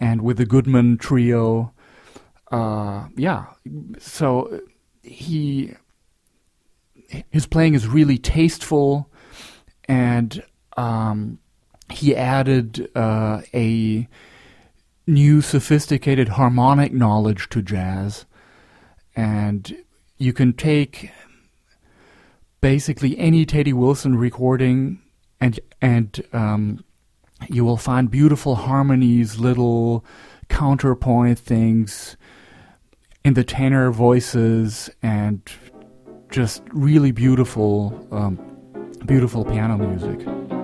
and 0.00 0.22
with 0.22 0.38
the 0.38 0.46
Goodman 0.46 0.98
Trio, 0.98 1.72
uh, 2.50 3.06
yeah. 3.16 3.46
So 3.98 4.60
he 5.04 5.74
his 7.30 7.46
playing 7.46 7.74
is 7.74 7.86
really 7.86 8.18
tasteful 8.18 9.09
and 9.90 10.44
um, 10.76 11.40
he 11.90 12.14
added 12.14 12.88
uh, 12.94 13.42
a 13.52 14.08
new 15.04 15.40
sophisticated 15.40 16.28
harmonic 16.28 16.92
knowledge 16.92 17.48
to 17.48 17.60
jazz. 17.60 18.24
And 19.16 19.76
you 20.16 20.32
can 20.32 20.52
take 20.52 21.10
basically 22.60 23.18
any 23.18 23.44
Teddy 23.44 23.72
Wilson 23.72 24.16
recording 24.16 25.00
and 25.40 25.58
and 25.82 26.22
um, 26.32 26.84
you 27.48 27.64
will 27.64 27.76
find 27.76 28.08
beautiful 28.08 28.54
harmonies, 28.54 29.40
little 29.40 30.04
counterpoint 30.48 31.38
things 31.38 32.16
in 33.24 33.34
the 33.34 33.42
tenor 33.42 33.90
voices, 33.90 34.88
and 35.02 35.42
just 36.30 36.62
really 36.70 37.10
beautiful 37.10 38.06
um, 38.12 38.49
beautiful 39.06 39.44
piano 39.44 39.76
music. 39.76 40.59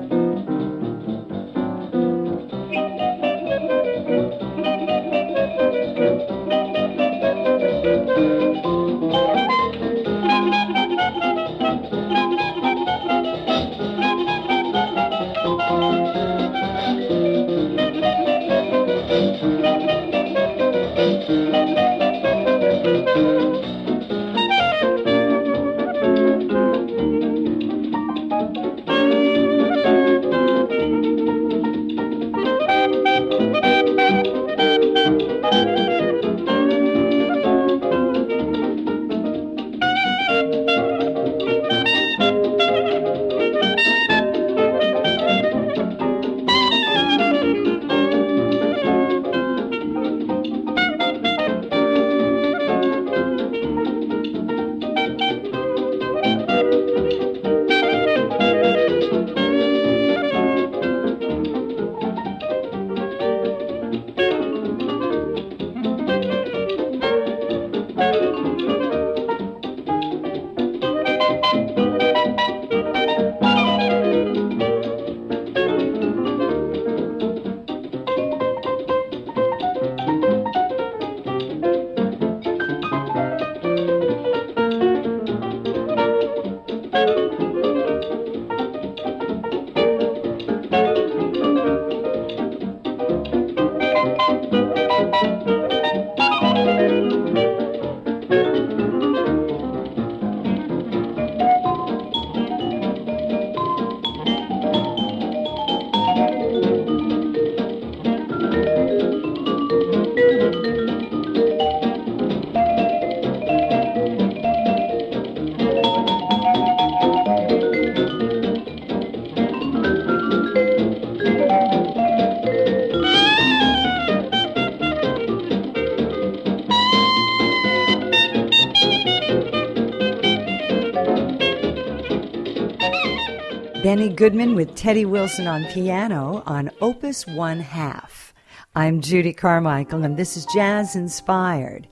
Benny 133.87 134.09
Goodman 134.09 134.57
with 134.57 134.75
Teddy 134.75 135.05
Wilson 135.05 135.47
on 135.47 135.65
piano 135.67 136.43
on 136.45 136.73
Opus 136.81 137.25
One 137.25 137.61
Half. 137.61 138.35
I'm 138.75 139.01
Judy 139.01 139.33
Carmichael, 139.33 140.03
and 140.03 140.17
this 140.17 140.37
is 140.37 140.45
Jazz 140.47 140.97
Inspired. 140.97 141.87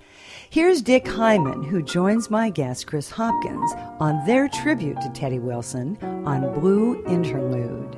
Here's 0.50 0.82
Dick 0.82 1.06
Hyman, 1.06 1.62
who 1.62 1.84
joins 1.84 2.32
my 2.32 2.50
guest 2.50 2.88
Chris 2.88 3.12
Hopkins 3.12 3.72
on 4.00 4.26
their 4.26 4.48
tribute 4.48 5.00
to 5.02 5.10
Teddy 5.10 5.38
Wilson 5.38 5.96
on 6.26 6.52
Blue 6.58 7.00
Interlude. 7.06 7.96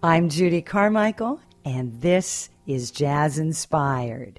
I'm 0.00 0.28
Judy 0.28 0.62
Carmichael, 0.62 1.40
and 1.64 2.00
this 2.00 2.50
is 2.68 2.92
Jazz 2.92 3.36
Inspired. 3.36 4.38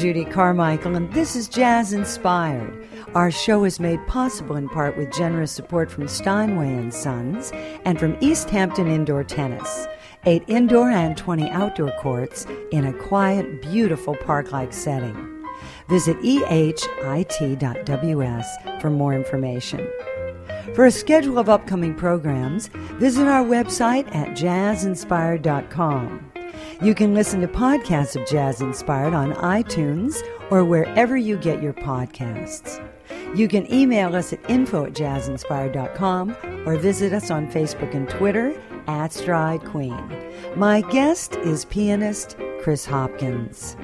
Judy 0.00 0.24
Carmichael, 0.24 0.96
and 0.96 1.12
this 1.12 1.36
is 1.36 1.46
Jazz 1.46 1.92
Inspired. 1.92 2.88
Our 3.14 3.30
show 3.30 3.64
is 3.64 3.78
made 3.78 4.00
possible 4.06 4.56
in 4.56 4.66
part 4.66 4.96
with 4.96 5.12
generous 5.12 5.52
support 5.52 5.90
from 5.90 6.08
Steinway 6.08 6.72
and 6.72 6.94
Sons 6.94 7.52
and 7.84 8.00
from 8.00 8.16
East 8.22 8.48
Hampton 8.48 8.86
Indoor 8.86 9.24
Tennis. 9.24 9.86
Eight 10.24 10.42
indoor 10.46 10.88
and 10.88 11.18
20 11.18 11.50
outdoor 11.50 11.92
courts 11.98 12.46
in 12.72 12.86
a 12.86 12.94
quiet, 12.94 13.60
beautiful 13.60 14.16
park-like 14.16 14.72
setting. 14.72 15.44
Visit 15.90 16.16
ehit.ws 16.22 16.86
for 18.80 18.88
more 18.88 19.12
information. 19.12 19.86
For 20.74 20.86
a 20.86 20.90
schedule 20.90 21.38
of 21.38 21.50
upcoming 21.50 21.94
programs, 21.94 22.68
visit 22.98 23.26
our 23.26 23.44
website 23.44 24.06
at 24.14 24.28
jazzinspired.com. 24.28 26.29
You 26.82 26.94
can 26.94 27.12
listen 27.12 27.42
to 27.42 27.46
podcasts 27.46 28.18
of 28.18 28.26
Jazz 28.26 28.62
Inspired 28.62 29.12
on 29.12 29.34
iTunes 29.34 30.22
or 30.50 30.64
wherever 30.64 31.14
you 31.14 31.36
get 31.36 31.62
your 31.62 31.74
podcasts. 31.74 32.82
You 33.36 33.48
can 33.48 33.70
email 33.70 34.16
us 34.16 34.32
at 34.32 34.48
info 34.48 34.86
at 34.86 34.94
jazzinspired.com 34.94 36.36
or 36.66 36.78
visit 36.78 37.12
us 37.12 37.30
on 37.30 37.50
Facebook 37.50 37.94
and 37.94 38.08
Twitter 38.08 38.58
at 38.86 39.12
Stride 39.12 39.62
Queen. 39.62 40.10
My 40.56 40.80
guest 40.80 41.34
is 41.36 41.66
pianist 41.66 42.38
Chris 42.62 42.86
Hopkins. 42.86 43.76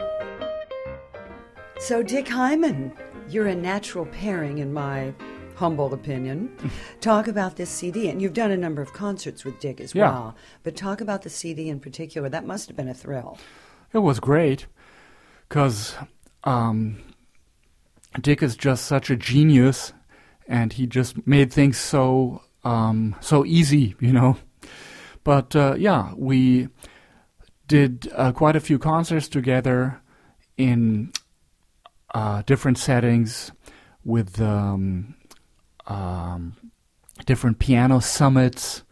So, 1.78 2.02
Dick 2.02 2.26
Hyman, 2.26 2.92
you're 3.28 3.48
a 3.48 3.54
natural 3.54 4.06
pairing 4.06 4.56
in 4.56 4.72
my 4.72 5.12
humble 5.56 5.92
opinion. 5.92 6.50
talk 7.00 7.26
about 7.26 7.56
this 7.56 7.70
CD, 7.70 8.08
and 8.08 8.22
you've 8.22 8.34
done 8.34 8.50
a 8.52 8.56
number 8.56 8.80
of 8.82 8.92
concerts 8.92 9.44
with 9.44 9.58
Dick 9.58 9.80
as 9.80 9.94
Yeah. 9.94 10.10
well. 10.10 10.36
But 10.62 10.76
talk 10.76 11.00
about 11.00 11.22
the 11.22 11.30
CD 11.30 11.68
in 11.68 11.80
particular. 11.80 12.28
That 12.28 12.46
must 12.46 12.68
have 12.68 12.76
been 12.76 12.88
a 12.88 12.94
thrill. 12.94 13.38
It 13.92 13.98
was 13.98 14.20
great 14.20 14.66
because 15.48 15.96
um, 16.44 16.98
Dick 18.20 18.42
is 18.42 18.56
just 18.56 18.84
such 18.86 19.10
a 19.10 19.16
genius, 19.16 19.92
and 20.46 20.72
he 20.72 20.86
just 20.86 21.26
made 21.26 21.52
things 21.52 21.76
so 21.78 22.42
um, 22.64 23.16
so 23.20 23.44
easy, 23.44 23.94
you 24.00 24.12
know. 24.12 24.36
But 25.24 25.56
uh, 25.56 25.74
yeah, 25.78 26.12
we 26.16 26.68
did 27.66 28.08
uh, 28.14 28.30
quite 28.32 28.54
a 28.56 28.60
few 28.60 28.78
concerts 28.78 29.28
together 29.28 30.00
in 30.56 31.12
uh, 32.14 32.42
different 32.42 32.78
settings 32.78 33.50
with 34.04 34.40
um, 34.40 35.15
um, 35.86 36.56
different 37.24 37.58
piano 37.58 38.00
summits 38.00 38.82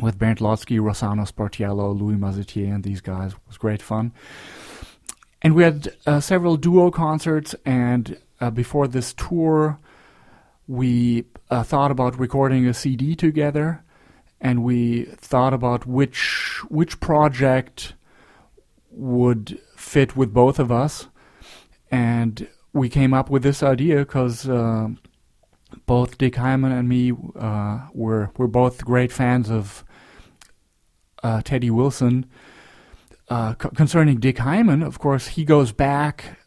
with 0.00 0.18
Bernd 0.18 0.38
Lhotzky, 0.38 0.78
Rossano 0.78 1.30
Sportiello, 1.30 1.98
Louis 1.98 2.16
Mazetier, 2.16 2.74
and 2.74 2.84
these 2.84 3.00
guys. 3.00 3.32
It 3.32 3.38
was 3.46 3.58
great 3.58 3.82
fun. 3.82 4.12
And 5.42 5.54
we 5.54 5.62
had 5.62 5.94
uh, 6.06 6.20
several 6.20 6.56
duo 6.56 6.90
concerts, 6.90 7.54
and 7.64 8.18
uh, 8.40 8.50
before 8.50 8.86
this 8.88 9.14
tour, 9.14 9.78
we 10.66 11.24
uh, 11.50 11.62
thought 11.62 11.90
about 11.90 12.18
recording 12.18 12.66
a 12.66 12.74
CD 12.74 13.16
together, 13.16 13.82
and 14.40 14.62
we 14.62 15.04
thought 15.16 15.54
about 15.54 15.86
which 15.86 16.60
which 16.68 17.00
project 17.00 17.94
would 18.90 19.58
fit 19.76 20.16
with 20.16 20.32
both 20.32 20.58
of 20.58 20.70
us, 20.70 21.08
and 21.90 22.48
we 22.72 22.88
came 22.88 23.14
up 23.14 23.30
with 23.30 23.42
this 23.42 23.62
idea 23.62 23.98
because 23.98 24.48
uh, 24.48 24.88
both 25.90 26.18
Dick 26.18 26.36
Hyman 26.36 26.70
and 26.70 26.88
me 26.88 27.12
uh, 27.34 27.80
were 27.92 28.30
were 28.36 28.46
both 28.46 28.84
great 28.84 29.10
fans 29.10 29.50
of 29.50 29.82
uh, 31.24 31.42
Teddy 31.42 31.68
Wilson. 31.68 32.26
Uh, 33.28 33.54
concerning 33.54 34.20
Dick 34.20 34.38
Hyman, 34.38 34.84
of 34.84 35.00
course, 35.00 35.26
he 35.26 35.44
goes 35.44 35.72
back 35.72 36.38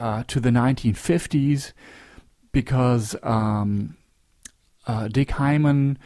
uh, 0.00 0.24
to 0.24 0.38
the 0.38 0.50
1950s 0.50 1.72
because 2.52 3.16
um, 3.22 3.96
uh, 4.86 5.08
Dick 5.08 5.30
Hyman, 5.30 5.98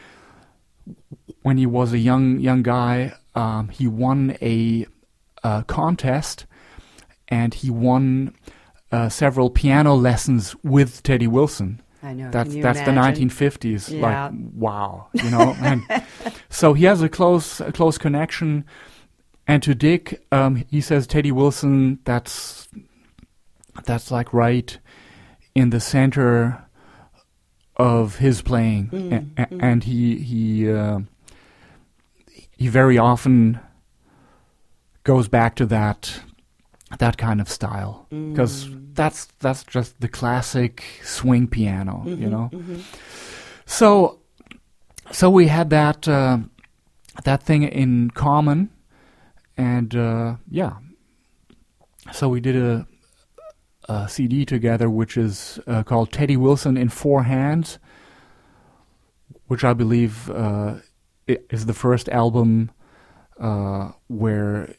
when 1.42 1.58
he 1.58 1.66
was 1.66 1.92
a 1.92 1.98
young 1.98 2.38
young 2.38 2.62
guy, 2.62 3.12
um, 3.34 3.70
he 3.70 3.88
won 3.88 4.36
a, 4.40 4.86
uh 5.42 5.62
contest, 5.64 6.46
and 7.26 7.54
he 7.54 7.70
won 7.70 8.36
several 9.08 9.50
piano 9.50 9.96
lessons 9.96 10.54
with 10.62 11.02
Teddy 11.02 11.26
Wilson. 11.26 11.80
I 12.04 12.12
know. 12.12 12.30
That's 12.30 12.54
that's 12.54 12.80
imagine? 12.80 12.94
the 12.94 13.00
1950s. 13.30 13.90
Yeah. 13.98 14.26
Like 14.28 14.32
wow, 14.54 15.08
you 15.14 15.30
know. 15.30 15.56
and 15.60 15.82
so 16.50 16.74
he 16.74 16.84
has 16.84 17.00
a 17.02 17.08
close 17.08 17.60
a 17.60 17.72
close 17.72 17.98
connection. 17.98 18.64
And 19.46 19.62
to 19.62 19.74
Dick, 19.74 20.24
um, 20.32 20.64
he 20.70 20.80
says 20.80 21.06
Teddy 21.06 21.32
Wilson. 21.32 21.98
That's 22.04 22.68
that's 23.84 24.10
like 24.10 24.32
right 24.32 24.78
in 25.54 25.70
the 25.70 25.80
center 25.80 26.64
of 27.76 28.16
his 28.16 28.40
playing, 28.42 28.88
Mm, 28.88 29.30
a- 29.36 29.46
mm. 29.46 29.58
and 29.62 29.82
he 29.84 30.16
he 30.18 30.70
uh, 30.70 31.00
he 32.56 32.68
very 32.68 32.96
often 32.98 33.58
goes 35.04 35.28
back 35.28 35.56
to 35.56 35.66
that 35.66 36.20
that 36.98 37.16
kind 37.16 37.40
of 37.40 37.48
style 37.48 38.06
because 38.10 38.66
Mm. 38.66 38.94
that's 38.94 39.26
that's 39.40 39.64
just 39.64 40.00
the 40.00 40.08
classic 40.08 40.82
swing 41.02 41.46
piano, 41.48 42.02
you 42.06 42.28
Mhm, 42.28 42.30
know. 42.30 42.50
mhm. 42.52 42.82
So, 43.66 44.18
so 45.10 45.30
we 45.30 45.48
had 45.48 45.70
that 45.70 46.06
uh, 46.08 46.38
that 47.24 47.42
thing 47.42 47.62
in 47.62 48.10
common, 48.10 48.70
and 49.56 49.94
uh, 49.94 50.36
yeah. 50.50 50.72
So 52.12 52.28
we 52.28 52.40
did 52.40 52.56
a, 52.56 52.86
a 53.88 54.08
CD 54.08 54.44
together, 54.44 54.88
which 54.90 55.16
is 55.16 55.58
uh, 55.66 55.82
called 55.82 56.12
Teddy 56.12 56.36
Wilson 56.36 56.76
in 56.76 56.88
Four 56.90 57.22
Hands, 57.24 57.78
which 59.46 59.64
I 59.64 59.72
believe 59.72 60.30
uh, 60.30 60.74
is 61.26 61.66
the 61.66 61.72
first 61.74 62.08
album 62.10 62.70
uh, 63.40 63.92
where 64.08 64.74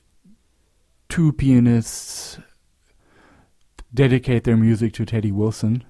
two 1.16 1.32
pianists 1.32 2.40
dedicate 3.94 4.44
their 4.44 4.58
music 4.58 4.92
to 4.92 5.06
Teddy 5.06 5.32
Wilson. 5.32 5.82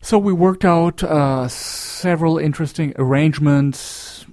So 0.00 0.18
we 0.18 0.32
worked 0.32 0.64
out 0.64 1.02
uh, 1.02 1.48
several 1.48 2.38
interesting 2.38 2.92
arrangements 2.94 4.24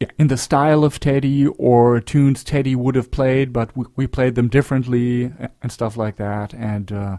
yeah, 0.00 0.08
in 0.18 0.28
the 0.28 0.38
style 0.38 0.84
of 0.84 0.98
Teddy 0.98 1.46
or 1.46 2.00
tunes 2.00 2.42
Teddy 2.42 2.74
would 2.74 2.94
have 2.94 3.10
played, 3.10 3.52
but 3.52 3.76
we, 3.76 3.84
we 3.94 4.06
played 4.06 4.36
them 4.36 4.48
differently 4.48 5.30
and 5.60 5.70
stuff 5.70 5.98
like 5.98 6.16
that. 6.16 6.54
And 6.54 6.90
uh, 6.90 7.18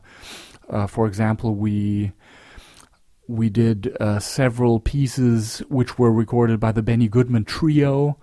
uh, 0.68 0.88
for 0.88 1.06
example, 1.06 1.54
we 1.54 2.14
we 3.28 3.52
did 3.52 3.96
uh, 4.00 4.18
several 4.18 4.80
pieces 4.80 5.60
which 5.70 6.00
were 6.00 6.12
recorded 6.12 6.60
by 6.60 6.72
the 6.72 6.82
Benny 6.82 7.08
Goodman 7.08 7.46
Trio, 7.46 8.18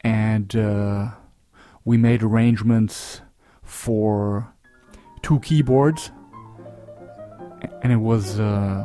and 0.00 0.56
uh, 0.56 1.10
we 1.88 1.96
made 1.96 2.22
arrangements 2.22 3.22
for 3.62 4.52
two 5.22 5.40
keyboards, 5.40 6.10
and 7.82 7.90
it 7.90 7.96
was 7.96 8.38
uh, 8.38 8.84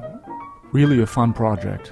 really 0.71 1.01
a 1.01 1.05
fun 1.05 1.33
project. 1.33 1.91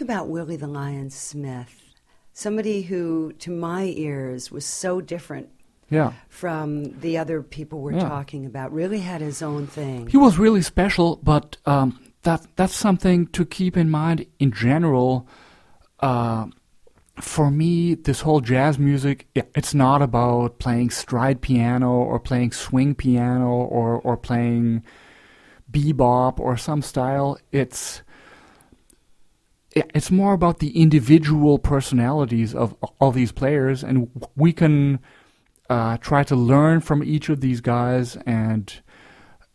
About 0.00 0.28
Willie 0.28 0.56
the 0.56 0.66
Lion 0.66 1.10
Smith? 1.10 1.94
Somebody 2.32 2.82
who, 2.82 3.32
to 3.38 3.50
my 3.50 3.84
ears, 3.84 4.50
was 4.50 4.66
so 4.66 5.00
different 5.00 5.48
yeah. 5.90 6.12
from 6.28 6.98
the 7.00 7.18
other 7.18 7.42
people 7.42 7.80
we're 7.80 7.92
yeah. 7.92 8.08
talking 8.08 8.46
about. 8.46 8.72
Really 8.72 9.00
had 9.00 9.20
his 9.20 9.42
own 9.42 9.66
thing. 9.66 10.06
He 10.08 10.16
was 10.16 10.38
really 10.38 10.62
special, 10.62 11.16
but 11.22 11.56
um, 11.66 11.98
that 12.22 12.46
that's 12.56 12.74
something 12.74 13.26
to 13.28 13.44
keep 13.44 13.76
in 13.76 13.90
mind 13.90 14.26
in 14.38 14.52
general. 14.52 15.28
Uh, 16.00 16.46
for 17.20 17.50
me, 17.50 17.94
this 17.94 18.20
whole 18.20 18.40
jazz 18.40 18.78
music, 18.78 19.26
it's 19.34 19.72
not 19.72 20.02
about 20.02 20.58
playing 20.58 20.90
stride 20.90 21.40
piano 21.40 21.90
or 21.90 22.20
playing 22.20 22.52
swing 22.52 22.94
piano 22.94 23.48
or, 23.48 23.98
or 24.00 24.18
playing 24.18 24.82
bebop 25.70 26.38
or 26.38 26.56
some 26.58 26.82
style. 26.82 27.38
It's 27.52 28.02
it's 29.76 30.10
more 30.10 30.32
about 30.32 30.58
the 30.60 30.80
individual 30.80 31.58
personalities 31.58 32.54
of 32.54 32.74
all 32.98 33.12
these 33.12 33.30
players, 33.30 33.84
and 33.84 34.10
we 34.34 34.52
can 34.52 35.00
uh, 35.68 35.98
try 35.98 36.24
to 36.24 36.34
learn 36.34 36.80
from 36.80 37.04
each 37.04 37.28
of 37.28 37.40
these 37.40 37.60
guys, 37.60 38.16
and 38.24 38.80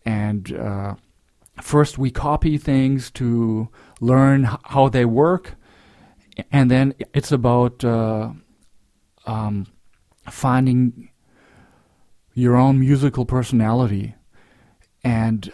and 0.06 0.54
uh, 0.54 0.94
first 1.60 1.98
we 1.98 2.12
copy 2.12 2.58
things 2.58 3.10
to 3.12 3.70
learn 4.00 4.44
how 4.66 4.90
they 4.90 5.06
work, 5.06 5.56
and 6.52 6.70
then 6.70 6.94
it's 7.16 7.32
about 7.32 7.84
uh, 7.84 8.30
um, 9.26 9.66
finding 10.30 11.10
your 12.36 12.56
own 12.56 12.80
musical 12.80 13.26
personality, 13.26 14.14
and 15.04 15.52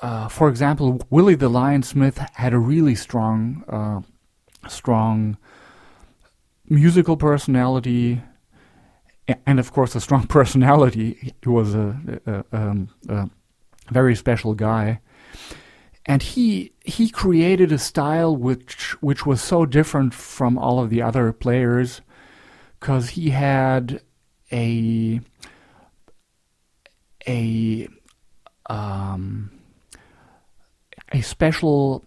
uh, 0.00 0.28
for 0.28 0.48
example, 0.48 1.00
Willie 1.10 1.34
the 1.34 1.48
Lion 1.48 1.82
Smith 1.82 2.18
had 2.34 2.52
a 2.52 2.58
really 2.58 2.94
strong, 2.94 3.64
uh, 3.68 4.00
strong 4.68 5.38
musical 6.68 7.16
personality, 7.16 8.20
and 9.46 9.58
of 9.58 9.72
course 9.72 9.94
a 9.94 10.00
strong 10.00 10.26
personality. 10.38 11.32
He 11.42 11.48
was 11.48 11.74
a, 11.74 12.20
a, 12.26 12.44
um, 12.56 12.90
a 13.08 13.30
very 13.90 14.14
special 14.14 14.54
guy, 14.54 15.00
and 16.04 16.22
he 16.22 16.72
he 16.84 17.08
created 17.08 17.72
a 17.72 17.78
style 17.78 18.36
which 18.36 19.00
which 19.02 19.24
was 19.24 19.40
so 19.40 19.64
different 19.64 20.12
from 20.12 20.58
all 20.58 20.78
of 20.78 20.90
the 20.90 21.00
other 21.00 21.32
players, 21.32 22.02
because 22.78 23.10
he 23.10 23.30
had 23.30 24.02
a 24.52 25.20
a 27.26 27.88
um, 28.68 29.55
a 31.12 31.20
special 31.20 32.04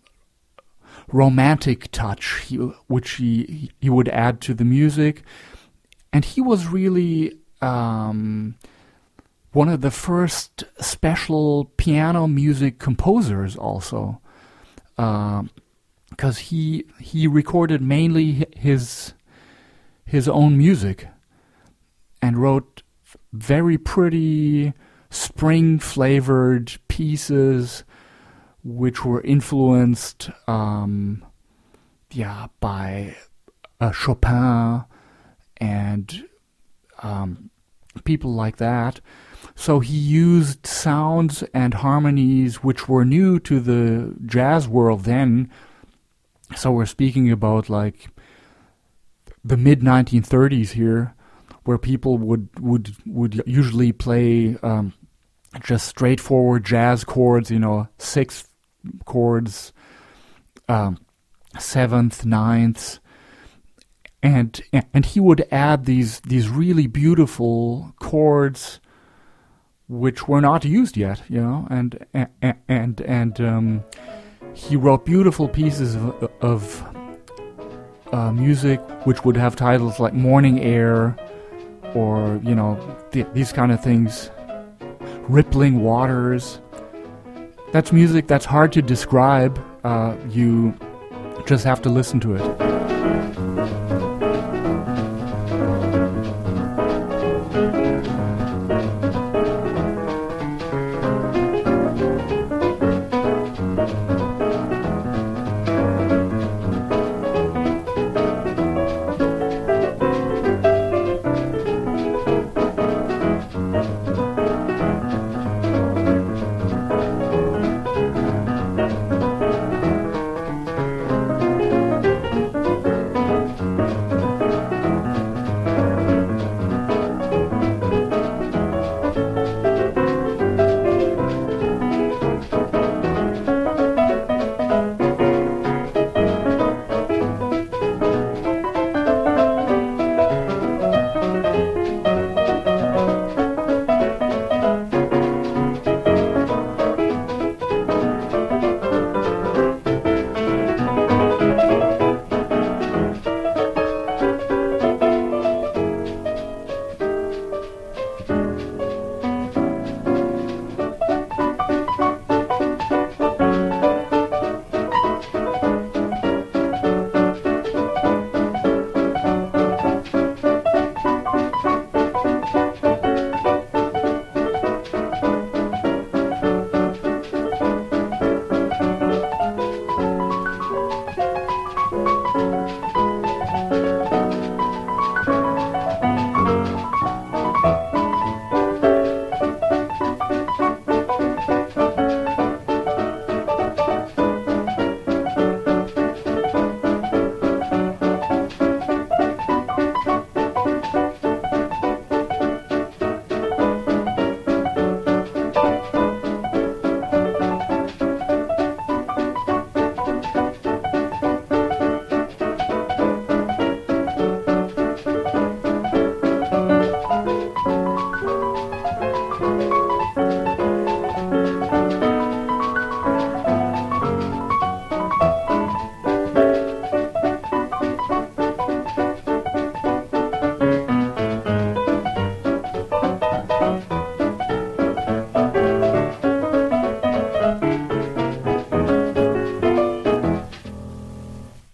romantic 1.12 1.92
touch 1.92 2.42
he, 2.48 2.58
which 2.88 3.12
he 3.12 3.72
he 3.80 3.90
would 3.90 4.10
add 4.10 4.42
to 4.42 4.54
the 4.54 4.66
music, 4.66 5.24
and 6.14 6.26
he 6.26 6.42
was 6.42 6.68
really 6.68 7.38
um, 7.62 8.56
one 9.52 9.70
of 9.70 9.82
the 9.82 9.92
first 9.92 10.64
special 10.80 11.66
piano 11.78 12.28
music 12.28 12.80
composers, 12.80 13.56
also, 13.56 14.22
because 14.96 15.48
um, 16.38 16.44
he 16.44 16.86
he 17.00 17.28
recorded 17.28 17.82
mainly 17.82 18.46
his 18.56 19.14
his 20.06 20.28
own 20.28 20.58
music 20.58 21.08
and 22.22 22.38
wrote 22.38 22.84
very 23.32 23.78
pretty 23.78 24.74
spring 25.10 25.80
flavored 25.80 26.78
pieces 26.88 27.84
which 28.64 29.06
were 29.06 29.22
influenced, 29.22 30.30
um, 30.48 31.26
yeah, 32.12 32.48
by 32.60 33.16
uh, 33.80 33.92
Chopin 33.92 34.84
and 35.58 36.26
um, 37.02 37.50
people 38.04 38.34
like 38.34 38.58
that. 38.58 39.00
So 39.56 39.80
he 39.80 39.98
used 39.98 40.66
sounds 40.66 41.44
and 41.54 41.74
harmonies 41.76 42.64
which 42.64 42.88
were 42.88 43.06
new 43.06 43.40
to 43.40 43.60
the 43.60 44.16
jazz 44.26 44.68
world 44.68 45.04
then. 45.04 45.50
So 46.56 46.72
we're 46.72 46.86
speaking 46.86 47.32
about 47.32 47.70
like 47.70 48.08
the 49.44 49.58
mid 49.58 49.82
1930s 49.82 50.72
here, 50.72 51.14
where 51.64 51.78
people 51.78 52.18
would 52.18 52.50
would 52.60 52.96
would 53.06 53.44
usually 53.46 53.92
play 53.92 54.58
um, 54.64 54.94
just 55.62 55.88
straightforward 55.88 56.66
jazz 56.66 57.04
chords, 57.04 57.52
you 57.52 57.60
know, 57.60 57.88
six 57.98 58.48
chords, 59.06 59.74
um, 60.68 60.98
seventh, 61.58 62.26
ninth, 62.26 63.00
and 64.22 64.62
and 64.94 65.06
he 65.06 65.20
would 65.20 65.48
add 65.52 65.86
these 65.86 66.20
these 66.22 66.50
really 66.50 66.88
beautiful 66.88 67.94
chords 68.00 68.80
which 69.88 70.28
were 70.28 70.42
not 70.42 70.64
used 70.66 70.96
yet 70.98 71.22
you 71.30 71.42
know 71.42 71.66
and 71.70 72.06
and 72.14 72.56
and, 72.68 73.02
and 73.02 73.42
um, 73.42 73.84
he 74.54 74.76
wrote 74.76 75.06
beautiful 75.06 75.48
pieces 75.48 75.96
of, 75.96 76.32
of 76.42 76.84
uh, 78.12 78.32
music 78.32 78.82
which 79.06 79.24
would 79.24 79.38
have 79.38 79.56
titles 79.56 80.00
like 80.00 80.14
morning 80.14 80.60
air 80.60 81.16
or 81.96 82.40
you 82.44 82.56
know 82.56 82.78
th- 83.12 83.28
these 83.34 83.52
kind 83.52 83.72
of 83.72 83.82
things. 83.84 84.32
Rippling 85.28 85.84
waters 85.84 86.60
that's 87.72 87.92
music 87.92 88.28
that's 88.28 88.46
hard 88.46 88.72
to 88.74 88.82
describe. 88.82 89.64
Uh, 89.84 90.16
you 90.30 90.74
just 91.46 91.64
have 91.64 91.82
to 91.82 91.90
listen 91.90 92.20
to 92.20 92.36
it 92.36 92.69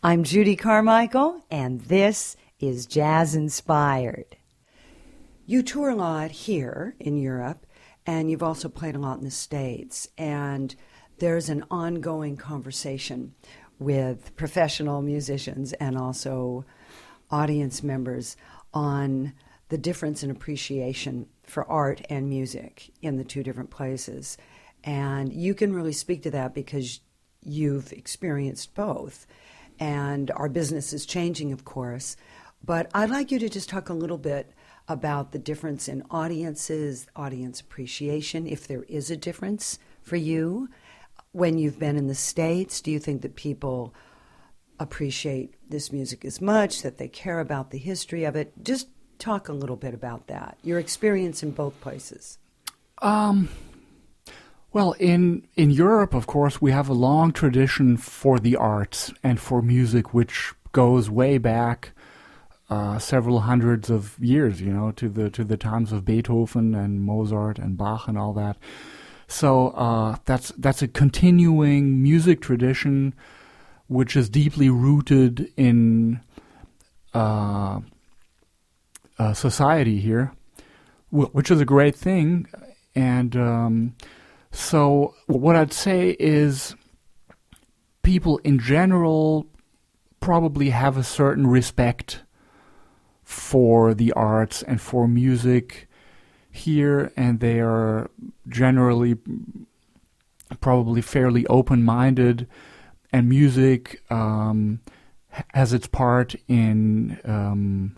I'm 0.05 0.23
Judy 0.23 0.55
Carmichael, 0.55 1.41
and 1.49 1.81
this 1.81 2.37
is 2.59 2.85
Jazz 2.85 3.33
Inspired. 3.33 4.37
You 5.47 5.63
tour 5.63 5.89
a 5.89 5.95
lot 5.95 6.29
here 6.29 6.95
in 6.99 7.17
Europe, 7.17 7.65
and 8.05 8.29
you've 8.29 8.43
also 8.43 8.69
played 8.69 8.95
a 8.95 8.99
lot 8.99 9.17
in 9.17 9.23
the 9.23 9.31
States. 9.31 10.07
And 10.15 10.75
there's 11.17 11.49
an 11.49 11.65
ongoing 11.71 12.37
conversation 12.37 13.33
with 13.79 14.35
professional 14.35 15.01
musicians 15.01 15.73
and 15.73 15.97
also 15.97 16.65
audience 17.31 17.81
members 17.81 18.37
on 18.75 19.33
the 19.69 19.77
difference 19.79 20.21
in 20.21 20.29
appreciation 20.29 21.25
for 21.47 21.65
art 21.65 22.05
and 22.11 22.29
music 22.29 22.91
in 23.01 23.17
the 23.17 23.23
two 23.23 23.41
different 23.41 23.71
places. 23.71 24.37
And 24.83 25.33
you 25.33 25.55
can 25.55 25.73
really 25.73 25.93
speak 25.93 26.21
to 26.21 26.29
that 26.29 26.53
because 26.53 26.99
you've 27.41 27.91
experienced 27.91 28.75
both 28.75 29.25
and 29.80 30.32
our 30.32 30.49
business 30.49 30.93
is 30.93 31.05
changing, 31.05 31.51
of 31.51 31.65
course. 31.65 32.15
But 32.63 32.89
I'd 32.93 33.09
like 33.09 33.32
you 33.32 33.39
to 33.39 33.49
just 33.49 33.69
talk 33.69 33.89
a 33.89 33.93
little 33.93 34.17
bit 34.17 34.51
about 34.88 35.32
the 35.32 35.39
difference 35.39 35.88
in 35.88 36.03
audiences, 36.09 37.07
audience 37.15 37.61
appreciation, 37.61 38.47
if 38.47 38.67
there 38.67 38.84
is 38.84 39.09
a 39.09 39.17
difference 39.17 39.80
for 40.01 40.15
you 40.15 40.69
when 41.32 41.57
you've 41.57 41.80
been 41.80 41.97
in 41.97 42.07
the 42.07 42.15
States. 42.15 42.82
Do 42.82 42.91
you 42.91 42.99
think 42.99 43.21
that 43.21 43.36
people 43.36 43.93
appreciate 44.80 45.55
this 45.69 45.91
music 45.91 46.26
as 46.26 46.41
much, 46.41 46.82
that 46.82 46.97
they 46.97 47.07
care 47.07 47.39
about 47.39 47.71
the 47.71 47.78
history 47.78 48.23
of 48.23 48.36
it? 48.36 48.53
Just 48.63 48.88
talk 49.19 49.49
a 49.49 49.53
little 49.53 49.76
bit 49.76 49.93
about 49.93 50.28
that, 50.28 50.57
your 50.63 50.80
experience 50.80 51.41
in 51.43 51.51
both 51.51 51.80
places. 51.82 52.38
Um, 53.01 53.49
well, 54.76 54.91
in 54.99 55.47
in 55.55 55.71
Europe, 55.71 56.13
of 56.13 56.28
course, 56.28 56.61
we 56.61 56.71
have 56.71 56.89
a 56.89 56.93
long 56.93 57.32
tradition 57.32 57.95
for 57.95 58.39
the 58.39 58.57
arts 58.57 59.13
and 59.23 59.39
for 59.39 59.61
music, 59.61 60.13
which 60.13 60.53
goes 60.73 61.09
way 61.09 61.38
back 61.38 61.93
uh, 62.69 62.99
several 62.99 63.39
hundreds 63.39 63.89
of 63.89 64.19
years. 64.19 64.59
You 64.59 64.73
know, 64.73 64.91
to 64.91 65.07
the 65.07 65.30
to 65.30 65.45
the 65.45 65.55
times 65.55 65.93
of 65.93 66.03
Beethoven 66.03 66.76
and 66.76 66.99
Mozart 66.99 67.57
and 67.57 67.78
Bach 67.78 68.09
and 68.09 68.17
all 68.17 68.34
that. 68.34 68.57
So 69.30 69.69
uh, 69.69 70.17
that's 70.26 70.51
that's 70.57 70.82
a 70.82 70.89
continuing 70.89 72.03
music 72.03 72.41
tradition, 72.41 73.13
which 73.88 74.17
is 74.17 74.28
deeply 74.28 74.69
rooted 74.69 75.53
in 75.55 76.19
uh, 77.13 77.80
uh 79.17 79.34
society 79.34 80.01
here, 80.01 80.34
which 81.11 81.49
is 81.49 81.61
a 81.61 81.65
great 81.65 81.95
thing, 81.95 82.47
and. 82.93 83.38
Um, 83.38 83.95
so, 84.55 85.13
what 85.27 85.55
I'd 85.55 85.73
say 85.73 86.15
is 86.17 86.75
people 88.03 88.37
in 88.39 88.57
general 88.57 89.47
probably 90.19 90.69
have 90.69 90.97
a 90.97 91.03
certain 91.03 91.45
respect 91.45 92.23
for 93.23 93.93
the 93.93 94.11
arts 94.13 94.63
and 94.63 94.79
for 94.79 95.07
music 95.07 95.87
here, 96.49 97.11
and 97.17 97.39
they 97.41 97.59
are 97.59 98.09
generally 98.47 99.17
probably 100.61 101.01
fairly 101.01 101.45
open 101.47 101.83
minded, 101.83 102.47
and 103.11 103.27
music 103.27 104.01
um, 104.09 104.79
has 105.53 105.73
its 105.73 105.87
part 105.87 106.35
in. 106.47 107.19
Um, 107.25 107.97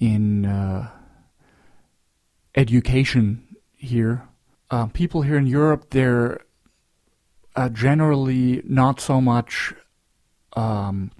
in 0.00 0.44
uh, 0.44 0.90
education 2.56 3.56
here 3.76 4.28
uh, 4.70 4.86
people 4.86 5.22
here 5.22 5.36
in 5.36 5.46
Europe, 5.46 5.90
they're 5.90 6.40
uh, 7.56 7.68
generally 7.68 8.62
not 8.64 9.00
so 9.00 9.20
much 9.20 9.74
um, 10.54 11.10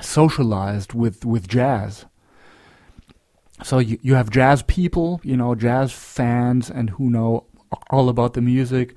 socialized 0.00 0.92
with 0.94 1.24
with 1.24 1.48
jazz. 1.48 2.06
So 3.62 3.78
you 3.78 3.98
you 4.02 4.14
have 4.14 4.30
jazz 4.30 4.62
people, 4.62 5.20
you 5.24 5.36
know, 5.36 5.54
jazz 5.54 5.92
fans, 5.92 6.70
and 6.70 6.90
who 6.90 7.10
know 7.10 7.46
all 7.90 8.08
about 8.08 8.34
the 8.34 8.40
music, 8.40 8.94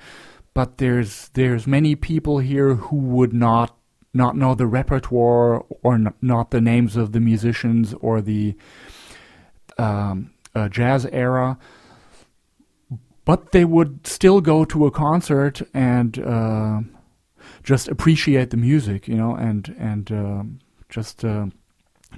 but 0.53 0.77
there's 0.77 1.29
there's 1.29 1.67
many 1.67 1.95
people 1.95 2.39
here 2.39 2.75
who 2.75 2.97
would 2.97 3.33
not 3.33 3.77
not 4.13 4.35
know 4.35 4.53
the 4.55 4.67
repertoire 4.67 5.63
or 5.83 5.95
n- 5.95 6.13
not 6.21 6.51
the 6.51 6.61
names 6.61 6.95
of 6.95 7.11
the 7.11 7.19
musicians 7.19 7.93
or 8.01 8.21
the 8.21 8.55
um, 9.77 10.31
uh, 10.53 10.67
jazz 10.67 11.05
era, 11.07 11.57
but 13.31 13.53
they 13.53 13.63
would 13.63 14.05
still 14.05 14.41
go 14.41 14.65
to 14.65 14.85
a 14.85 14.91
concert 14.91 15.61
and 15.73 16.19
uh, 16.19 16.81
just 17.63 17.87
appreciate 17.87 18.49
the 18.49 18.57
music, 18.57 19.07
you 19.07 19.15
know, 19.15 19.33
and 19.35 19.73
and 19.79 20.11
uh, 20.11 20.43
just 20.89 21.23
uh, 21.23 21.45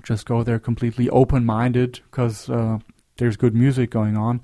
just 0.02 0.26
go 0.26 0.42
there 0.42 0.58
completely 0.58 1.08
open 1.12 1.46
minded 1.46 2.00
because 2.10 2.50
uh, 2.50 2.80
there's 3.18 3.38
good 3.38 3.54
music 3.54 3.92
going 3.92 4.18
on. 4.18 4.42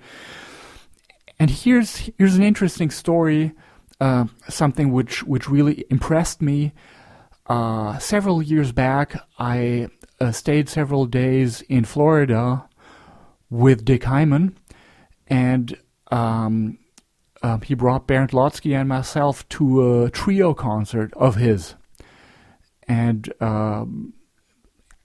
And 1.39 1.49
here's 1.49 2.11
here's 2.19 2.35
an 2.35 2.43
interesting 2.43 2.91
story, 2.91 3.51
uh, 3.99 4.25
something 4.47 4.91
which 4.91 5.23
which 5.23 5.49
really 5.49 5.85
impressed 5.89 6.39
me. 6.39 6.73
Uh, 7.47 7.97
several 7.97 8.43
years 8.43 8.71
back, 8.71 9.19
I 9.39 9.87
uh, 10.21 10.31
stayed 10.31 10.69
several 10.69 11.07
days 11.07 11.61
in 11.61 11.83
Florida 11.83 12.69
with 13.49 13.85
Dick 13.85 14.03
Hyman, 14.03 14.55
and 15.25 15.75
um, 16.09 16.77
um, 17.41 17.61
he 17.61 17.73
brought 17.73 18.07
Bernd 18.07 18.31
Lhotzky 18.31 18.75
and 18.75 18.89
myself 18.89 19.47
to 19.49 20.03
a 20.03 20.11
trio 20.11 20.53
concert 20.53 21.13
of 21.15 21.35
his, 21.35 21.75
and 22.87 23.31
um, 23.39 24.13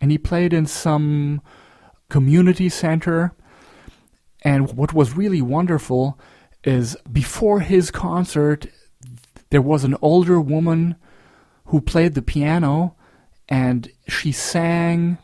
and 0.00 0.10
he 0.10 0.18
played 0.18 0.52
in 0.52 0.66
some 0.66 1.40
community 2.08 2.68
center. 2.68 3.32
And 4.42 4.76
what 4.76 4.92
was 4.92 5.16
really 5.16 5.40
wonderful 5.40 6.18
is 6.64 6.96
before 7.10 7.60
his 7.60 7.90
concert, 7.90 8.66
there 9.50 9.62
was 9.62 9.84
an 9.84 9.96
older 10.02 10.40
woman 10.40 10.96
who 11.66 11.80
played 11.80 12.14
the 12.14 12.22
piano, 12.22 12.96
and 13.48 13.90
she 14.08 14.32
sang 14.32 15.18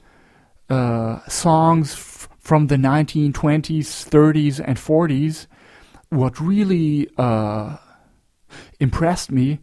uh, 0.70 1.20
songs 1.28 1.92
f- 1.92 2.28
from 2.38 2.68
the 2.68 2.76
1920s, 2.76 4.08
30s, 4.08 4.62
and 4.64 4.78
40s. 4.78 5.46
What 6.10 6.40
really 6.40 7.08
uh, 7.16 7.76
impressed 8.78 9.30
me 9.30 9.60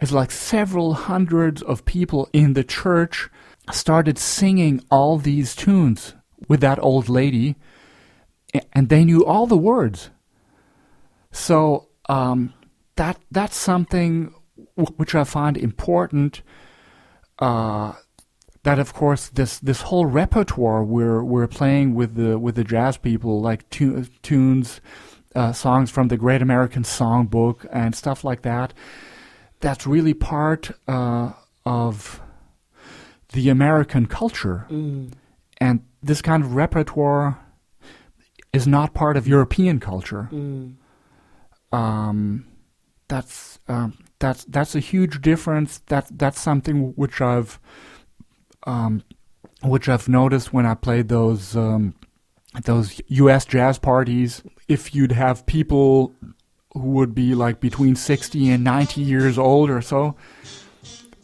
is 0.00 0.12
like 0.12 0.30
several 0.30 0.94
hundreds 0.94 1.62
of 1.62 1.84
people 1.84 2.28
in 2.32 2.54
the 2.54 2.64
church 2.64 3.28
started 3.70 4.18
singing 4.18 4.80
all 4.90 5.18
these 5.18 5.54
tunes 5.54 6.14
with 6.48 6.60
that 6.60 6.78
old 6.80 7.08
lady, 7.08 7.56
and 8.72 8.88
they 8.88 9.04
knew 9.04 9.24
all 9.24 9.46
the 9.46 9.56
words. 9.56 10.10
So 11.30 11.88
um, 12.08 12.52
that 12.96 13.18
that's 13.30 13.56
something 13.56 14.34
which 14.96 15.14
I 15.14 15.24
find 15.24 15.56
important. 15.56 16.42
Uh, 17.38 17.92
that 18.64 18.78
of 18.78 18.92
course 18.92 19.28
this 19.28 19.58
this 19.58 19.82
whole 19.82 20.06
repertoire 20.06 20.84
we're 20.84 21.24
we're 21.24 21.48
playing 21.48 21.94
with 21.94 22.14
the 22.14 22.38
with 22.38 22.54
the 22.54 22.64
jazz 22.64 22.96
people 22.96 23.40
like 23.40 23.68
tu- 23.70 24.04
tunes, 24.22 24.80
uh, 25.34 25.52
songs 25.52 25.90
from 25.90 26.08
the 26.08 26.16
Great 26.16 26.42
American 26.42 26.82
Songbook 26.82 27.66
and 27.72 27.94
stuff 27.94 28.24
like 28.24 28.42
that. 28.42 28.72
That's 29.60 29.86
really 29.86 30.14
part 30.14 30.70
uh, 30.88 31.32
of 31.64 32.20
the 33.32 33.48
American 33.48 34.06
culture, 34.06 34.66
mm. 34.70 35.12
and 35.58 35.84
this 36.02 36.20
kind 36.20 36.42
of 36.42 36.54
repertoire 36.54 37.38
is 38.52 38.66
not 38.66 38.92
part 38.92 39.16
of 39.16 39.26
European 39.26 39.80
culture. 39.80 40.28
Mm. 40.30 40.74
Um, 41.72 42.46
that's 43.08 43.58
um, 43.68 43.98
that's 44.18 44.44
that's 44.44 44.74
a 44.74 44.80
huge 44.80 45.20
difference. 45.20 45.78
That 45.86 46.06
that's 46.10 46.40
something 46.40 46.92
which 46.96 47.20
I've 47.20 47.58
um, 48.64 49.02
which 49.62 49.88
I've 49.88 50.08
noticed 50.08 50.52
when 50.52 50.66
I 50.66 50.74
played 50.74 51.08
those 51.08 51.56
um, 52.54 52.60
those 52.64 53.00
U.S. 53.08 53.44
jazz 53.44 53.78
parties. 53.78 54.42
If 54.68 54.94
you'd 54.94 55.12
have 55.12 55.44
people 55.46 56.14
who 56.72 56.80
would 56.90 57.14
be 57.14 57.34
like 57.34 57.60
between 57.60 57.96
sixty 57.96 58.48
and 58.50 58.64
ninety 58.64 59.00
years 59.02 59.38
old 59.38 59.70
or 59.70 59.82
so, 59.82 60.16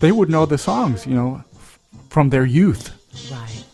they 0.00 0.12
would 0.12 0.30
know 0.30 0.46
the 0.46 0.58
songs, 0.58 1.06
you 1.06 1.14
know, 1.14 1.44
f- 1.54 1.78
from 2.10 2.30
their 2.30 2.44
youth. 2.44 2.92
Right. 3.30 3.64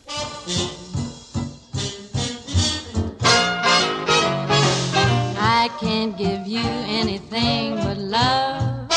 I 5.36 5.68
can't 5.80 6.16
give 6.16 6.46
you 6.46 6.64
anything 6.86 7.76
but 7.76 7.98
love, 7.98 8.88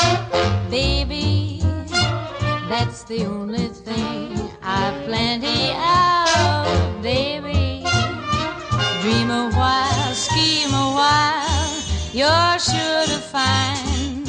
baby. 0.69 1.61
That's 2.69 3.03
the 3.03 3.25
only 3.25 3.69
thing 3.69 4.37
I've 4.61 5.05
plenty 5.05 5.71
of, 5.71 7.01
baby. 7.01 7.66
Dream 9.07 9.31
a 9.31 9.49
while, 9.51 10.13
scheme 10.13 10.73
a 10.73 10.91
while, 10.99 11.81
you're 12.11 12.59
sure 12.59 13.05
to 13.05 13.19
find 13.31 14.27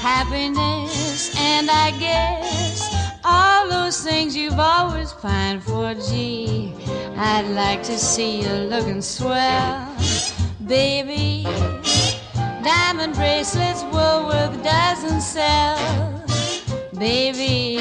happiness, 0.00 1.32
and 1.38 1.70
I 1.70 1.92
guess 1.92 2.92
all 3.22 3.68
those 3.68 4.02
things 4.02 4.34
you've 4.34 4.58
always 4.58 5.12
pined 5.12 5.62
for. 5.62 5.94
Gee, 5.94 6.74
I'd 7.16 7.46
like 7.54 7.84
to 7.84 7.96
see 7.96 8.42
you 8.42 8.52
looking 8.68 9.00
swell 9.00 9.94
baby. 10.66 11.44
Diamond 12.64 13.14
bracelets 13.14 13.84
Woolworth 13.92 14.60
doesn't 14.64 15.20
sell, 15.20 16.24
baby. 16.98 17.78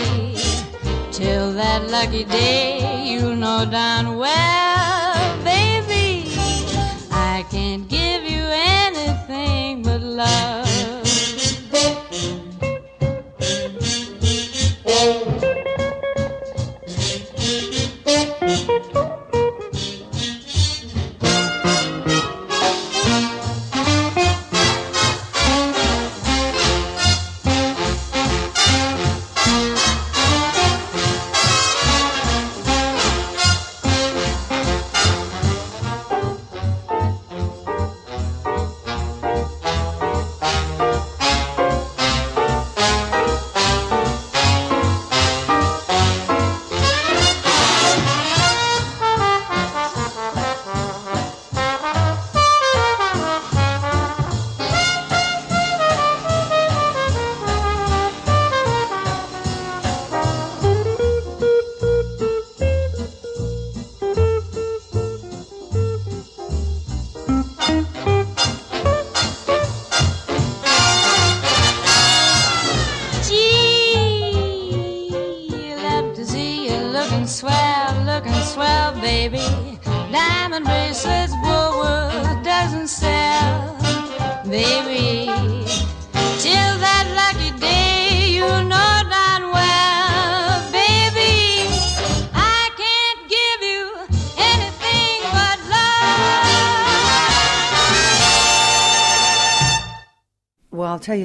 Till 1.11 1.53
that 1.53 1.89
lucky 1.89 2.23
day, 2.25 3.03
you'll 3.07 3.35
know 3.35 3.65
darn 3.65 4.17
well, 4.17 4.76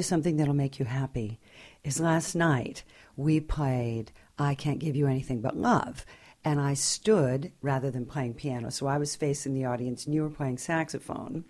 something 0.03 0.37
that'll 0.37 0.53
make 0.53 0.77
you 0.79 0.85
happy. 0.85 1.39
Is 1.83 1.99
last 1.99 2.35
night 2.35 2.83
we 3.17 3.39
played 3.39 4.11
I 4.37 4.55
Can't 4.55 4.79
Give 4.79 4.95
You 4.95 5.07
Anything 5.07 5.41
But 5.41 5.57
Love. 5.57 6.05
And 6.45 6.59
I 6.59 6.73
stood 6.73 7.51
rather 7.61 7.89
than 7.89 8.05
playing 8.05 8.33
piano. 8.33 8.69
So 8.69 8.85
I 8.87 8.97
was 8.97 9.15
facing 9.15 9.53
the 9.53 9.65
audience 9.65 10.05
and 10.05 10.13
you 10.13 10.23
were 10.23 10.29
playing 10.29 10.57
saxophone. 10.57 11.45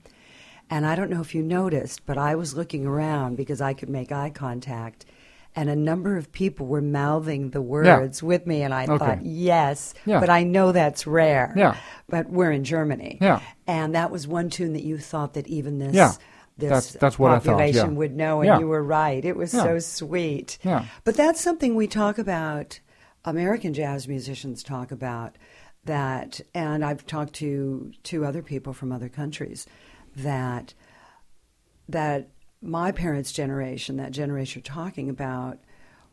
And 0.69 0.85
I 0.85 0.95
don't 0.95 1.09
know 1.09 1.21
if 1.21 1.33
you 1.35 1.41
noticed, 1.43 2.05
but 2.05 2.17
I 2.17 2.35
was 2.35 2.55
looking 2.55 2.85
around 2.85 3.35
because 3.35 3.59
I 3.61 3.73
could 3.73 3.89
make 3.89 4.11
eye 4.11 4.29
contact. 4.29 5.05
And 5.55 5.69
a 5.69 5.75
number 5.75 6.17
of 6.17 6.31
people 6.31 6.65
were 6.65 6.81
mouthing 6.81 7.51
the 7.51 7.61
words 7.61 8.23
with 8.23 8.47
me. 8.47 8.61
And 8.63 8.73
I 8.73 8.85
Okay. 8.85 8.97
thought, 8.97 9.25
yes, 9.25 9.93
Yeah. 10.05 10.19
but 10.19 10.29
I 10.29 10.43
know 10.43 10.71
that's 10.71 11.05
rare. 11.05 11.53
Yeah. 11.55 11.75
But 12.09 12.29
we're 12.29 12.51
in 12.51 12.63
Germany. 12.63 13.17
Yeah. 13.21 13.39
And 13.67 13.93
that 13.95 14.09
was 14.11 14.27
one 14.27 14.49
tune 14.49 14.73
that 14.73 14.83
you 14.83 14.97
thought 14.97 15.33
that 15.33 15.47
even 15.47 15.77
this, 15.79 15.93
Yeah. 15.93 16.13
This 16.57 16.69
That's- 16.69 16.93
that's 16.93 17.17
what 17.19 17.31
I 17.31 17.39
thought, 17.39 17.53
population 17.57 17.91
yeah. 17.91 17.97
would 17.97 18.15
know. 18.15 18.41
And 18.41 18.47
Yeah. 18.47 18.59
you 18.59 18.67
were 18.67 18.83
right. 18.83 19.23
It 19.23 19.35
was 19.35 19.53
Yeah. 19.53 19.63
so 19.63 19.79
sweet. 19.79 20.57
Yeah. 20.63 20.85
But 21.03 21.15
that's 21.15 21.41
something 21.41 21.75
we 21.75 21.87
talk 21.87 22.17
about, 22.17 22.79
American 23.25 23.73
jazz 23.73 24.07
musicians 24.07 24.61
talk 24.63 24.91
about 24.91 25.37
that, 25.85 26.41
and 26.53 26.83
I've 26.85 27.05
talked 27.05 27.33
to 27.35 27.91
two 28.03 28.23
other 28.25 28.41
people 28.41 28.73
from 28.73 28.91
other 28.91 29.09
countries 29.09 29.65
that 30.15 30.73
that 31.89 32.29
my 32.61 32.91
parents' 32.93 33.33
generation, 33.33 33.97
that 33.97 34.11
generation 34.11 34.61
you're 34.65 34.75
talking 34.75 35.09
about, 35.09 35.59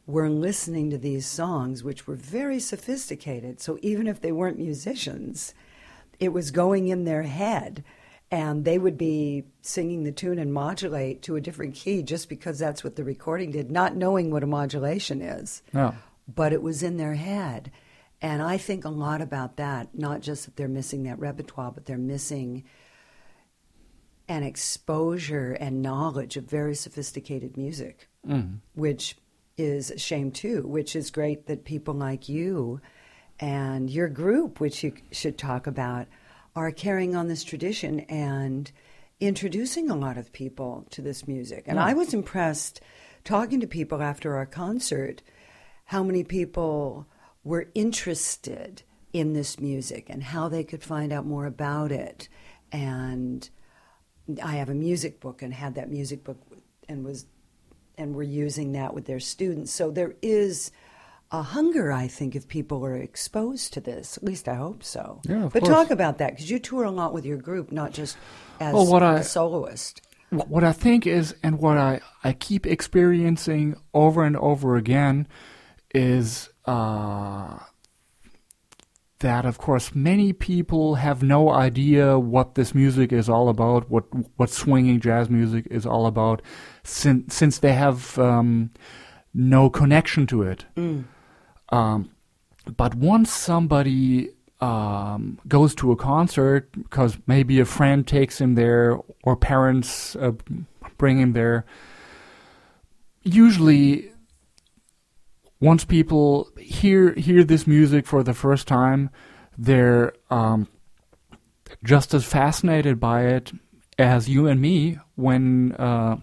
were 0.06 0.28
listening 0.28 0.90
to 0.90 0.98
these 0.98 1.24
songs, 1.26 1.84
which 1.84 2.06
were 2.08 2.16
very 2.16 2.58
sophisticated. 2.58 3.60
So 3.60 3.78
even 3.82 4.08
if 4.08 4.20
they 4.20 4.32
weren't 4.32 4.58
musicians, 4.58 5.54
it 6.18 6.30
was 6.32 6.50
going 6.50 6.88
in 6.88 7.04
their 7.04 7.22
head. 7.22 7.84
And 8.30 8.64
they 8.64 8.78
would 8.78 8.96
be 8.96 9.44
singing 9.60 10.04
the 10.04 10.12
tune 10.12 10.38
and 10.38 10.52
modulate 10.52 11.22
to 11.22 11.34
a 11.34 11.40
different 11.40 11.74
key 11.74 12.02
just 12.02 12.28
because 12.28 12.58
that's 12.58 12.84
what 12.84 12.94
the 12.94 13.02
recording 13.02 13.50
did, 13.50 13.70
not 13.70 13.96
knowing 13.96 14.30
what 14.30 14.44
a 14.44 14.46
modulation 14.46 15.20
is. 15.20 15.62
Yeah. 15.74 15.94
But 16.32 16.52
it 16.52 16.62
was 16.62 16.82
in 16.82 16.96
their 16.96 17.14
head. 17.14 17.72
And 18.22 18.40
I 18.42 18.56
think 18.56 18.84
a 18.84 18.90
lot 18.90 19.20
about 19.20 19.56
that, 19.56 19.88
not 19.94 20.20
just 20.20 20.44
that 20.44 20.56
they're 20.56 20.68
missing 20.68 21.04
that 21.04 21.18
repertoire, 21.18 21.72
but 21.72 21.86
they're 21.86 21.98
missing 21.98 22.64
an 24.28 24.44
exposure 24.44 25.54
and 25.54 25.82
knowledge 25.82 26.36
of 26.36 26.44
very 26.44 26.76
sophisticated 26.76 27.56
music, 27.56 28.08
mm. 28.24 28.58
which 28.74 29.16
is 29.56 29.90
a 29.90 29.98
shame 29.98 30.30
too, 30.30 30.62
which 30.62 30.94
is 30.94 31.10
great 31.10 31.46
that 31.46 31.64
people 31.64 31.94
like 31.94 32.28
you 32.28 32.80
and 33.40 33.90
your 33.90 34.08
group, 34.08 34.60
which 34.60 34.84
you 34.84 34.92
should 35.10 35.36
talk 35.36 35.66
about, 35.66 36.06
are 36.56 36.70
carrying 36.70 37.14
on 37.14 37.28
this 37.28 37.44
tradition 37.44 38.00
and 38.00 38.70
introducing 39.20 39.90
a 39.90 39.96
lot 39.96 40.16
of 40.16 40.32
people 40.32 40.86
to 40.90 41.02
this 41.02 41.28
music. 41.28 41.64
And 41.66 41.78
I 41.78 41.94
was 41.94 42.14
impressed 42.14 42.80
talking 43.24 43.60
to 43.60 43.66
people 43.66 44.02
after 44.02 44.36
our 44.36 44.46
concert 44.46 45.22
how 45.86 46.02
many 46.02 46.24
people 46.24 47.06
were 47.44 47.68
interested 47.74 48.82
in 49.12 49.32
this 49.32 49.58
music 49.58 50.08
and 50.08 50.22
how 50.22 50.48
they 50.48 50.64
could 50.64 50.82
find 50.82 51.12
out 51.12 51.26
more 51.26 51.46
about 51.46 51.90
it 51.90 52.28
and 52.72 53.50
I 54.42 54.56
have 54.56 54.68
a 54.68 54.74
music 54.74 55.20
book 55.20 55.42
and 55.42 55.52
had 55.52 55.74
that 55.74 55.90
music 55.90 56.22
book 56.22 56.38
and 56.88 57.04
was 57.04 57.26
and 57.98 58.14
we're 58.14 58.22
using 58.22 58.72
that 58.72 58.94
with 58.94 59.04
their 59.04 59.20
students. 59.20 59.72
So 59.72 59.90
there 59.90 60.14
is 60.22 60.70
a 61.32 61.42
hunger, 61.42 61.92
I 61.92 62.08
think, 62.08 62.34
if 62.34 62.48
people 62.48 62.84
are 62.84 62.96
exposed 62.96 63.72
to 63.74 63.80
this. 63.80 64.16
At 64.16 64.24
least 64.24 64.48
I 64.48 64.54
hope 64.54 64.82
so. 64.82 65.20
Yeah, 65.28 65.48
but 65.52 65.62
course. 65.62 65.68
talk 65.72 65.90
about 65.90 66.18
that 66.18 66.30
because 66.32 66.50
you 66.50 66.58
tour 66.58 66.84
a 66.84 66.90
lot 66.90 67.12
with 67.12 67.24
your 67.24 67.36
group, 67.38 67.70
not 67.70 67.92
just 67.92 68.16
as 68.58 68.74
Well, 68.74 68.86
what 68.86 69.02
a 69.02 69.06
I- 69.06 69.20
soloist. 69.22 70.02
What 70.30 70.62
I 70.62 70.72
think 70.72 71.08
is, 71.08 71.34
and 71.42 71.58
what 71.58 71.76
I, 71.76 72.00
I 72.22 72.32
keep 72.34 72.64
experiencing 72.64 73.74
over 73.92 74.22
and 74.24 74.36
over 74.36 74.76
again, 74.76 75.26
is 75.92 76.48
uh, 76.66 77.58
that, 79.18 79.44
of 79.44 79.58
course, 79.58 79.92
many 79.92 80.32
people 80.32 80.94
have 80.96 81.24
no 81.24 81.50
idea 81.50 82.16
what 82.16 82.54
this 82.54 82.76
music 82.76 83.12
is 83.12 83.28
all 83.28 83.48
about, 83.48 83.90
what 83.90 84.04
what 84.36 84.50
swinging 84.50 85.00
jazz 85.00 85.28
music 85.28 85.66
is 85.68 85.84
all 85.84 86.06
about, 86.06 86.42
since 86.84 87.34
since 87.34 87.58
they 87.58 87.72
have 87.72 88.16
um, 88.18 88.70
no 89.34 89.68
connection 89.68 90.28
to 90.28 90.42
it. 90.42 90.64
Um, 91.70 92.10
but 92.76 92.94
once 92.94 93.32
somebody 93.32 94.30
um, 94.60 95.38
goes 95.48 95.74
to 95.76 95.92
a 95.92 95.96
concert 95.96 96.70
because 96.72 97.18
maybe 97.26 97.60
a 97.60 97.64
friend 97.64 98.06
takes 98.06 98.40
him 98.40 98.54
there 98.54 98.98
or 99.22 99.36
parents 99.36 100.16
uh, 100.16 100.32
bring 100.98 101.18
him 101.18 101.32
there, 101.32 101.64
usually 103.22 104.12
once 105.60 105.84
people 105.84 106.50
hear 106.58 107.12
hear 107.14 107.44
this 107.44 107.66
music 107.66 108.06
for 108.06 108.22
the 108.22 108.34
first 108.34 108.66
time, 108.66 109.10
they're 109.56 110.12
um, 110.30 110.68
just 111.84 112.14
as 112.14 112.24
fascinated 112.24 112.98
by 112.98 113.26
it 113.26 113.52
as 113.98 114.28
you 114.28 114.46
and 114.46 114.60
me 114.60 114.98
when 115.14 115.72
uh, 115.72 116.16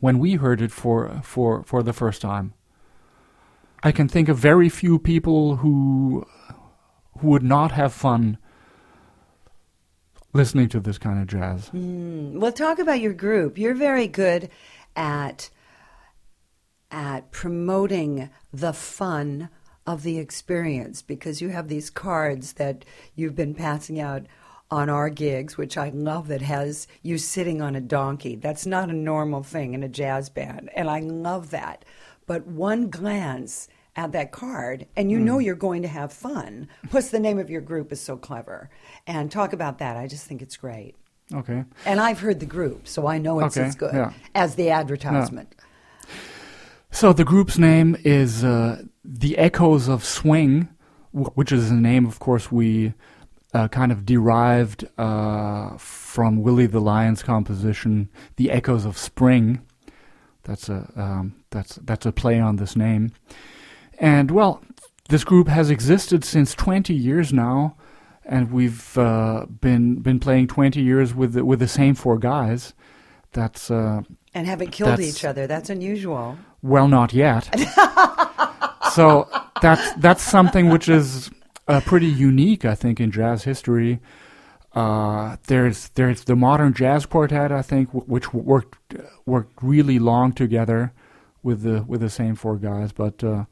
when 0.00 0.18
we 0.18 0.34
heard 0.34 0.62
it 0.62 0.72
for 0.72 1.20
for 1.22 1.62
for 1.64 1.82
the 1.82 1.92
first 1.92 2.22
time. 2.22 2.54
I 3.86 3.92
can 3.92 4.08
think 4.08 4.30
of 4.30 4.38
very 4.38 4.70
few 4.70 4.98
people 4.98 5.56
who 5.56 6.26
who 7.18 7.28
would 7.28 7.42
not 7.42 7.72
have 7.72 7.92
fun 7.92 8.38
listening 10.32 10.68
to 10.70 10.80
this 10.80 10.98
kind 10.98 11.20
of 11.20 11.28
jazz. 11.28 11.70
Mm, 11.70 12.40
Well, 12.40 12.50
talk 12.50 12.78
about 12.78 13.00
your 13.00 13.12
group. 13.12 13.58
You're 13.58 13.74
very 13.74 14.08
good 14.08 14.48
at 14.96 15.50
at 16.90 17.30
promoting 17.30 18.30
the 18.52 18.72
fun 18.72 19.50
of 19.86 20.02
the 20.02 20.18
experience 20.18 21.02
because 21.02 21.42
you 21.42 21.50
have 21.50 21.68
these 21.68 21.90
cards 21.90 22.54
that 22.54 22.86
you've 23.14 23.36
been 23.36 23.54
passing 23.54 24.00
out 24.00 24.24
on 24.70 24.88
our 24.88 25.10
gigs, 25.10 25.58
which 25.58 25.76
I 25.76 25.90
love 25.90 26.28
that 26.28 26.40
has 26.40 26.86
you 27.02 27.18
sitting 27.18 27.60
on 27.60 27.76
a 27.76 27.80
donkey. 27.82 28.34
That's 28.34 28.64
not 28.64 28.88
a 28.88 28.94
normal 28.94 29.42
thing 29.42 29.74
in 29.74 29.82
a 29.82 29.88
jazz 29.90 30.30
band, 30.30 30.70
and 30.74 30.88
I 30.88 31.00
love 31.00 31.50
that. 31.50 31.84
But 32.26 32.46
one 32.46 32.88
glance 32.88 33.68
at 33.96 34.12
that 34.12 34.32
card, 34.32 34.86
and 34.96 35.10
you 35.10 35.18
know 35.18 35.38
you're 35.38 35.54
going 35.54 35.82
to 35.82 35.88
have 35.88 36.12
fun. 36.12 36.68
Plus, 36.90 37.10
the 37.10 37.20
name 37.20 37.38
of 37.38 37.50
your 37.50 37.60
group 37.60 37.92
is 37.92 38.00
so 38.00 38.16
clever. 38.16 38.70
And 39.06 39.30
talk 39.30 39.52
about 39.52 39.78
that. 39.78 39.96
I 39.96 40.06
just 40.06 40.26
think 40.26 40.42
it's 40.42 40.56
great. 40.56 40.94
Okay. 41.32 41.64
And 41.86 42.00
I've 42.00 42.20
heard 42.20 42.40
the 42.40 42.46
group, 42.46 42.86
so 42.86 43.06
I 43.06 43.18
know 43.18 43.40
it's 43.40 43.56
Okay, 43.56 43.66
as 43.66 43.74
good 43.74 43.94
yeah. 43.94 44.12
as 44.34 44.56
the 44.56 44.70
advertisement. 44.70 45.54
So 46.90 47.12
the 47.12 47.24
group's 47.24 47.58
name 47.58 47.96
is 48.04 48.44
uh, 48.44 48.82
the 49.04 49.36
Echoes 49.38 49.88
of 49.88 50.04
Swing, 50.04 50.68
which 51.12 51.50
is 51.50 51.70
a 51.70 51.74
name, 51.74 52.06
of 52.06 52.18
course, 52.18 52.52
we 52.52 52.94
uh, 53.52 53.68
kind 53.68 53.90
of 53.90 54.04
derived 54.04 54.86
uh, 54.98 55.76
from 55.76 56.42
Willie 56.42 56.66
the 56.66 56.80
Lion's 56.80 57.22
composition, 57.22 58.10
"The 58.36 58.50
Echoes 58.50 58.84
of 58.84 58.98
Spring." 58.98 59.62
That's 60.42 60.68
a 60.68 60.90
um, 60.96 61.36
that's 61.50 61.76
that's 61.76 62.04
a 62.04 62.12
play 62.12 62.38
on 62.38 62.56
this 62.56 62.76
name, 62.76 63.12
and 64.04 64.30
well, 64.30 64.62
this 65.08 65.24
group 65.24 65.48
has 65.48 65.70
existed 65.70 66.24
since 66.24 66.54
20 66.54 66.92
years 66.92 67.32
now, 67.32 67.74
and 68.26 68.52
we've 68.52 68.98
uh, 68.98 69.46
been 69.46 69.96
been 70.00 70.20
playing 70.20 70.48
20 70.48 70.78
years 70.82 71.14
with 71.14 71.32
the, 71.32 71.42
with 71.42 71.58
the 71.58 71.68
same 71.68 71.94
four 71.94 72.18
guys. 72.18 72.74
That's 73.32 73.70
uh, 73.70 74.02
And 74.34 74.46
haven't 74.46 74.72
killed 74.72 75.00
each 75.00 75.24
other. 75.24 75.46
That's 75.46 75.70
unusual. 75.70 76.36
well, 76.60 76.86
not 76.86 77.14
yet. 77.14 77.48
so 78.92 79.26
that's 79.62 79.94
that's 79.94 80.22
something 80.22 80.68
which 80.68 80.86
is 80.90 81.30
uh, 81.66 81.80
pretty 81.80 82.06
unique, 82.06 82.66
I 82.66 82.74
think, 82.74 83.00
in 83.00 83.10
jazz 83.10 83.44
history. 83.44 84.00
Uh, 84.74 85.38
there's 85.46 85.88
there's 85.94 86.24
the 86.24 86.36
modern 86.36 86.74
jazz 86.74 87.06
quartet, 87.06 87.50
I 87.50 87.62
think, 87.62 87.88
w- 87.88 88.04
which 88.04 88.34
worked 88.34 88.76
worked 89.24 89.62
really 89.62 89.98
long 89.98 90.32
together 90.32 90.92
with 91.44 91.62
the 91.62 91.84
with 91.86 92.00
the 92.00 92.10
same 92.10 92.34
four 92.34 92.56
guys. 92.56 92.90
But 92.90 93.22
uh, 93.22 93.44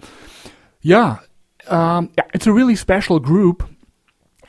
yeah, 0.81 1.19
um, 1.69 2.11
it's 2.35 2.49
a 2.49 2.53
really 2.53 2.75
special 2.75 3.21
group 3.21 3.63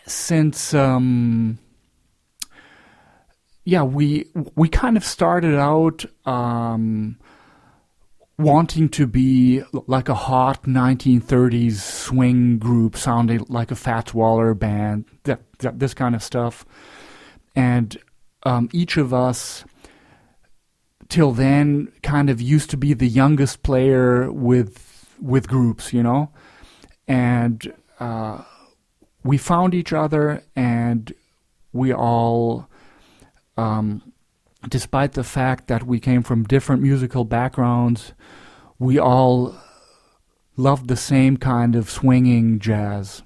since 0.08 0.74
um, 0.74 1.60
yeah 3.66 3.84
we 3.84 4.32
we 4.56 4.68
kind 4.70 4.98
of 4.98 5.04
started 5.04 5.56
out. 5.56 6.06
Um, 6.26 7.20
wanting 8.38 8.90
to 8.90 9.06
be 9.06 9.62
like 9.88 10.10
a 10.10 10.16
hot 10.16 10.64
1930s 10.64 11.74
swing 11.74 12.58
group 12.58 12.98
sounding 12.98 13.46
like 13.48 13.70
a 13.72 13.76
Fats 13.76 14.14
Waller 14.14 14.54
band, 14.54 15.06
that, 15.24 15.42
that, 15.60 15.80
this 15.80 15.94
kind 15.94 16.16
of 16.16 16.24
stuff. 16.24 16.66
And 17.56 17.96
um, 18.44 18.70
each 18.74 18.98
of 18.98 19.14
us, 19.14 19.64
till 21.14 21.32
then, 21.32 21.92
kind 22.02 22.28
of 22.28 22.42
used 22.42 22.72
to 22.72 22.78
be 22.78 22.96
the 22.96 23.08
youngest 23.08 23.62
player 23.62 24.32
with 24.32 25.08
with 25.22 25.48
groups, 25.48 25.94
you 25.94 26.02
know, 26.02 26.32
and 27.08 27.72
uh, 28.00 28.42
we 29.24 29.38
found 29.38 29.76
each 29.76 29.94
other, 29.94 30.44
and 30.56 31.14
we 31.72 31.94
all. 31.94 32.68
Um, 33.56 34.12
despite 34.68 35.12
the 35.12 35.24
fact 35.24 35.68
that 35.68 35.84
we 35.84 36.00
came 36.00 36.24
from 36.24 36.46
different 36.46 36.82
musical 36.82 37.26
backgrounds, 37.26 38.14
we 38.80 38.98
all 38.98 39.56
loved 40.58 40.88
the 40.88 40.96
same 40.96 41.38
kind 41.38 41.76
of 41.76 41.92
swinging 41.92 42.58
jazz. 42.58 43.22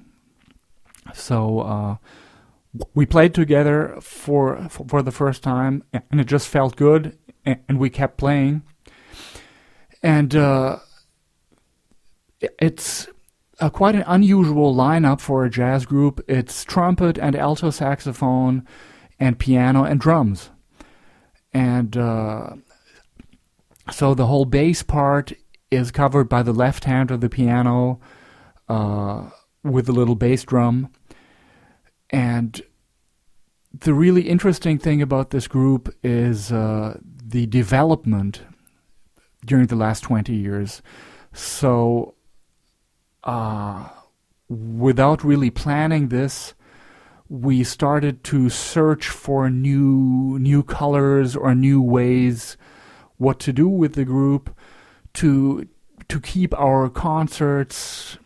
So 1.14 1.60
uh, 1.62 1.96
we 2.94 3.06
played 3.06 3.34
together 3.34 3.98
for 4.02 4.68
for 4.68 5.02
the 5.02 5.14
first 5.14 5.42
time, 5.42 5.84
and 5.94 6.20
it 6.20 6.28
just 6.28 6.50
felt 6.50 6.76
good, 6.76 7.18
and 7.48 7.80
we 7.80 7.90
kept 7.90 8.18
playing. 8.18 8.64
And 10.04 10.36
uh, 10.36 10.78
it's 12.60 13.08
quite 13.74 13.96
an 13.96 14.04
unusual 14.06 14.76
lineup 14.76 15.20
for 15.20 15.44
a 15.44 15.50
jazz 15.50 15.86
group. 15.86 16.24
It's 16.28 16.64
trumpet 16.64 17.18
and 17.18 17.36
alto 17.36 17.72
saxophone, 17.72 18.66
and 19.20 19.40
piano 19.40 19.84
and 19.84 20.00
drums, 20.00 20.52
and 21.54 21.98
uh, 21.98 22.52
so 23.92 24.14
the 24.14 24.28
whole 24.28 24.46
bass 24.46 24.84
part 24.84 25.34
is 25.72 25.92
covered 25.92 26.30
by 26.30 26.44
the 26.44 26.54
left 26.54 26.84
hand 26.84 27.12
of 27.12 27.22
the 27.22 27.30
piano 27.30 28.00
uh, 28.70 29.30
with 29.64 29.90
a 29.90 29.92
little 29.92 30.16
bass 30.16 30.44
drum. 30.44 30.90
And 32.10 32.62
the 33.74 33.94
really 33.94 34.30
interesting 34.30 34.78
thing 34.78 35.02
about 35.02 35.32
this 35.32 35.48
group 35.48 35.94
is 36.04 36.52
uh, 36.52 37.00
the 37.28 37.46
development 37.46 38.42
during 39.46 39.68
the 39.68 39.76
last 39.76 40.02
20 40.02 40.34
years. 40.34 40.82
So, 41.34 42.16
uh, 43.24 43.90
without 44.50 45.24
really 45.24 45.50
planning 45.50 46.08
this, 46.08 46.54
we 47.30 47.64
started 47.64 48.24
to 48.24 48.50
search 48.50 49.10
for 49.10 49.50
new 49.50 50.40
new 50.40 50.64
colors 50.64 51.36
or 51.36 51.54
new 51.54 51.82
ways 51.82 52.56
what 53.18 53.40
to 53.40 53.52
do 53.52 53.68
with 53.68 53.96
the 53.96 54.06
group 54.06 54.56
to 55.14 55.68
to 56.08 56.20
keep 56.22 56.58
our 56.58 56.90
concerts 56.90 58.18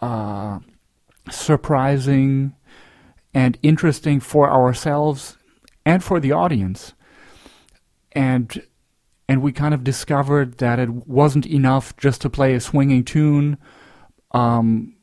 uh, 0.00 0.58
surprising 1.30 2.54
and 3.32 3.58
interesting 3.62 4.20
for 4.20 4.50
ourselves 4.50 5.38
and 5.86 6.04
for 6.04 6.20
the 6.20 6.32
audience. 6.32 6.92
And 8.12 8.62
and 9.28 9.42
we 9.42 9.52
kind 9.52 9.74
of 9.74 9.84
discovered 9.84 10.58
that 10.58 10.80
it 10.80 10.90
wasn't 10.90 11.46
enough 11.46 11.96
just 11.96 12.20
to 12.22 12.28
play 12.28 12.54
a 12.54 12.60
swinging 12.60 13.04
tune, 13.04 13.58
um, 14.32 14.96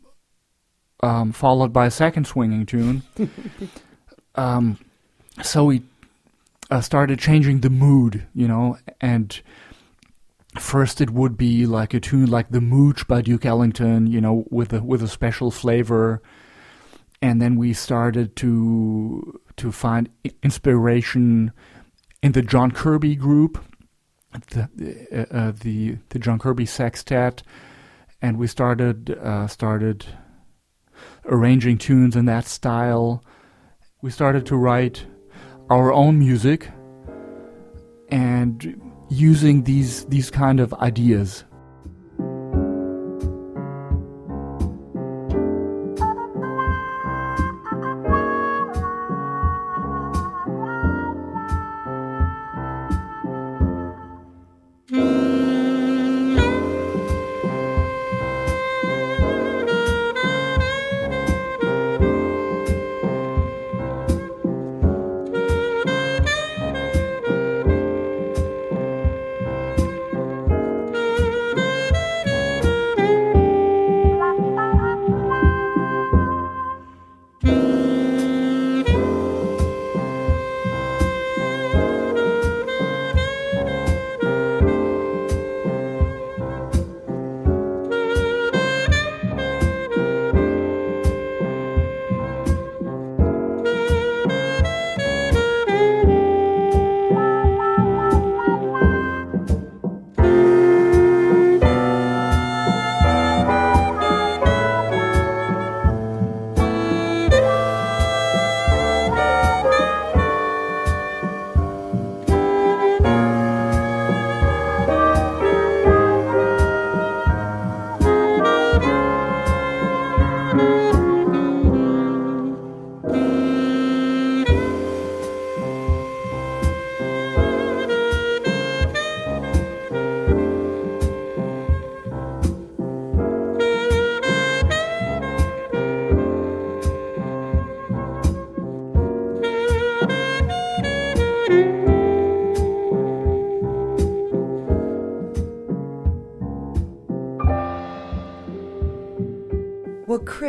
um, 1.02 1.32
followed 1.32 1.72
by 1.72 1.86
a 1.86 1.92
second 1.92 2.28
swinging 2.28 2.66
tune. 2.66 3.04
um, 4.36 4.78
so 5.42 5.64
we 5.64 5.82
uh, 6.70 6.82
started 6.82 7.20
changing 7.20 7.62
the 7.62 7.70
mood, 7.70 8.28
you 8.34 8.50
know, 8.50 8.78
and 9.00 9.42
first 10.60 11.00
it 11.00 11.12
would 11.12 11.38
be 11.38 11.66
like 11.66 11.94
a 11.94 12.00
tune 12.02 12.30
like 12.30 12.50
the 12.50 12.60
Mooche 12.60 13.08
by 13.08 13.22
Duke 13.22 13.46
Ellington, 13.46 14.08
you 14.08 14.20
know, 14.20 14.44
with 14.50 14.74
a 14.74 14.84
with 14.84 15.02
a 15.02 15.08
special 15.08 15.52
flavor, 15.52 16.22
and 17.22 17.42
then 17.42 17.56
we 17.56 17.72
started 17.72 18.36
to 18.38 19.40
to 19.56 19.72
find 19.72 20.10
inspiration 20.44 21.54
in 22.22 22.32
the 22.32 22.42
John 22.42 22.72
Kirby 22.72 23.16
group, 23.16 23.64
the 24.52 24.70
uh, 25.12 25.36
uh, 25.36 25.52
the 25.52 25.98
the 26.10 26.20
John 26.20 26.40
Kirby 26.40 26.66
Sextet, 26.66 27.44
and 28.22 28.38
we 28.38 28.48
started 28.48 29.12
uh, 29.12 29.48
started 29.48 30.06
arranging 31.26 31.78
tunes 31.78 32.16
in 32.16 32.26
that 32.26 32.46
style. 32.46 33.24
We 34.02 34.12
started 34.12 34.46
to 34.48 34.56
write 34.56 35.06
our 35.70 35.92
own 35.92 36.20
music 36.20 36.70
and 38.10 38.82
using 39.10 39.64
these 39.64 40.06
these 40.06 40.30
kind 40.30 40.60
of 40.60 40.74
ideas 40.76 41.44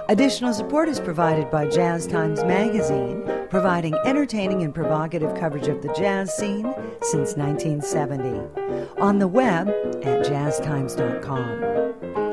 Additional 0.09 0.55
support 0.55 0.89
is 0.89 1.01
provided 1.01 1.51
by 1.51 1.67
Jazz 1.67 2.07
Times 2.07 2.43
Magazine, 2.45 3.23
providing 3.51 3.95
entertaining 4.07 4.63
and 4.63 4.75
provocative 4.75 5.39
coverage 5.39 5.69
of 5.69 5.83
the 5.83 5.93
jazz 5.93 6.35
scene 6.35 6.73
since 7.03 7.37
1970. 7.37 8.99
On 9.01 9.19
the 9.19 9.29
web 9.29 9.69
at 10.03 10.25
jazztimes.com. 10.25 12.28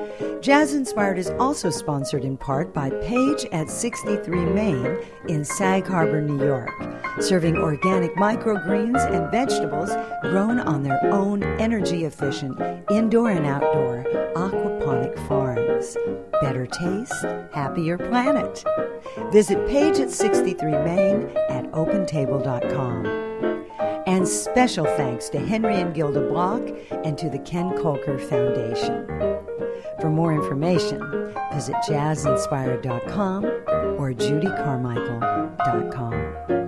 Jazz 0.45 0.75
Inspired 0.75 1.17
is 1.17 1.31
also 1.39 1.71
sponsored 1.71 2.23
in 2.23 2.37
part 2.37 2.71
by 2.71 2.91
Page 3.01 3.47
at 3.51 3.67
63 3.67 4.45
Main 4.45 4.99
in 5.27 5.43
Sag 5.43 5.87
Harbor, 5.87 6.21
New 6.21 6.37
York, 6.45 6.69
serving 7.19 7.57
organic 7.57 8.13
microgreens 8.13 9.03
and 9.11 9.31
vegetables 9.31 9.89
grown 10.21 10.59
on 10.59 10.83
their 10.83 11.03
own 11.11 11.41
energy 11.59 12.05
efficient 12.05 12.61
indoor 12.91 13.31
and 13.31 13.47
outdoor 13.47 14.05
aquaponic 14.35 15.17
farms. 15.27 15.97
Better 16.39 16.67
taste, 16.67 17.25
happier 17.51 17.97
planet. 17.97 18.63
Visit 19.31 19.67
Page 19.67 19.97
at 19.97 20.11
63 20.11 20.69
Main 20.69 21.27
at 21.49 21.65
opentable.com. 21.71 23.07
And 24.05 24.27
special 24.27 24.85
thanks 24.85 25.27
to 25.29 25.39
Henry 25.39 25.81
and 25.81 25.95
Gilda 25.95 26.29
Block 26.29 26.61
and 27.03 27.17
to 27.17 27.31
the 27.31 27.39
Ken 27.39 27.71
Kolker 27.71 28.21
Foundation. 28.29 29.64
For 30.01 30.09
more 30.09 30.33
information, 30.33 30.99
visit 31.53 31.75
jazzinspired.com 31.87 33.45
or 33.45 34.11
judycarmichael.com. 34.13 36.64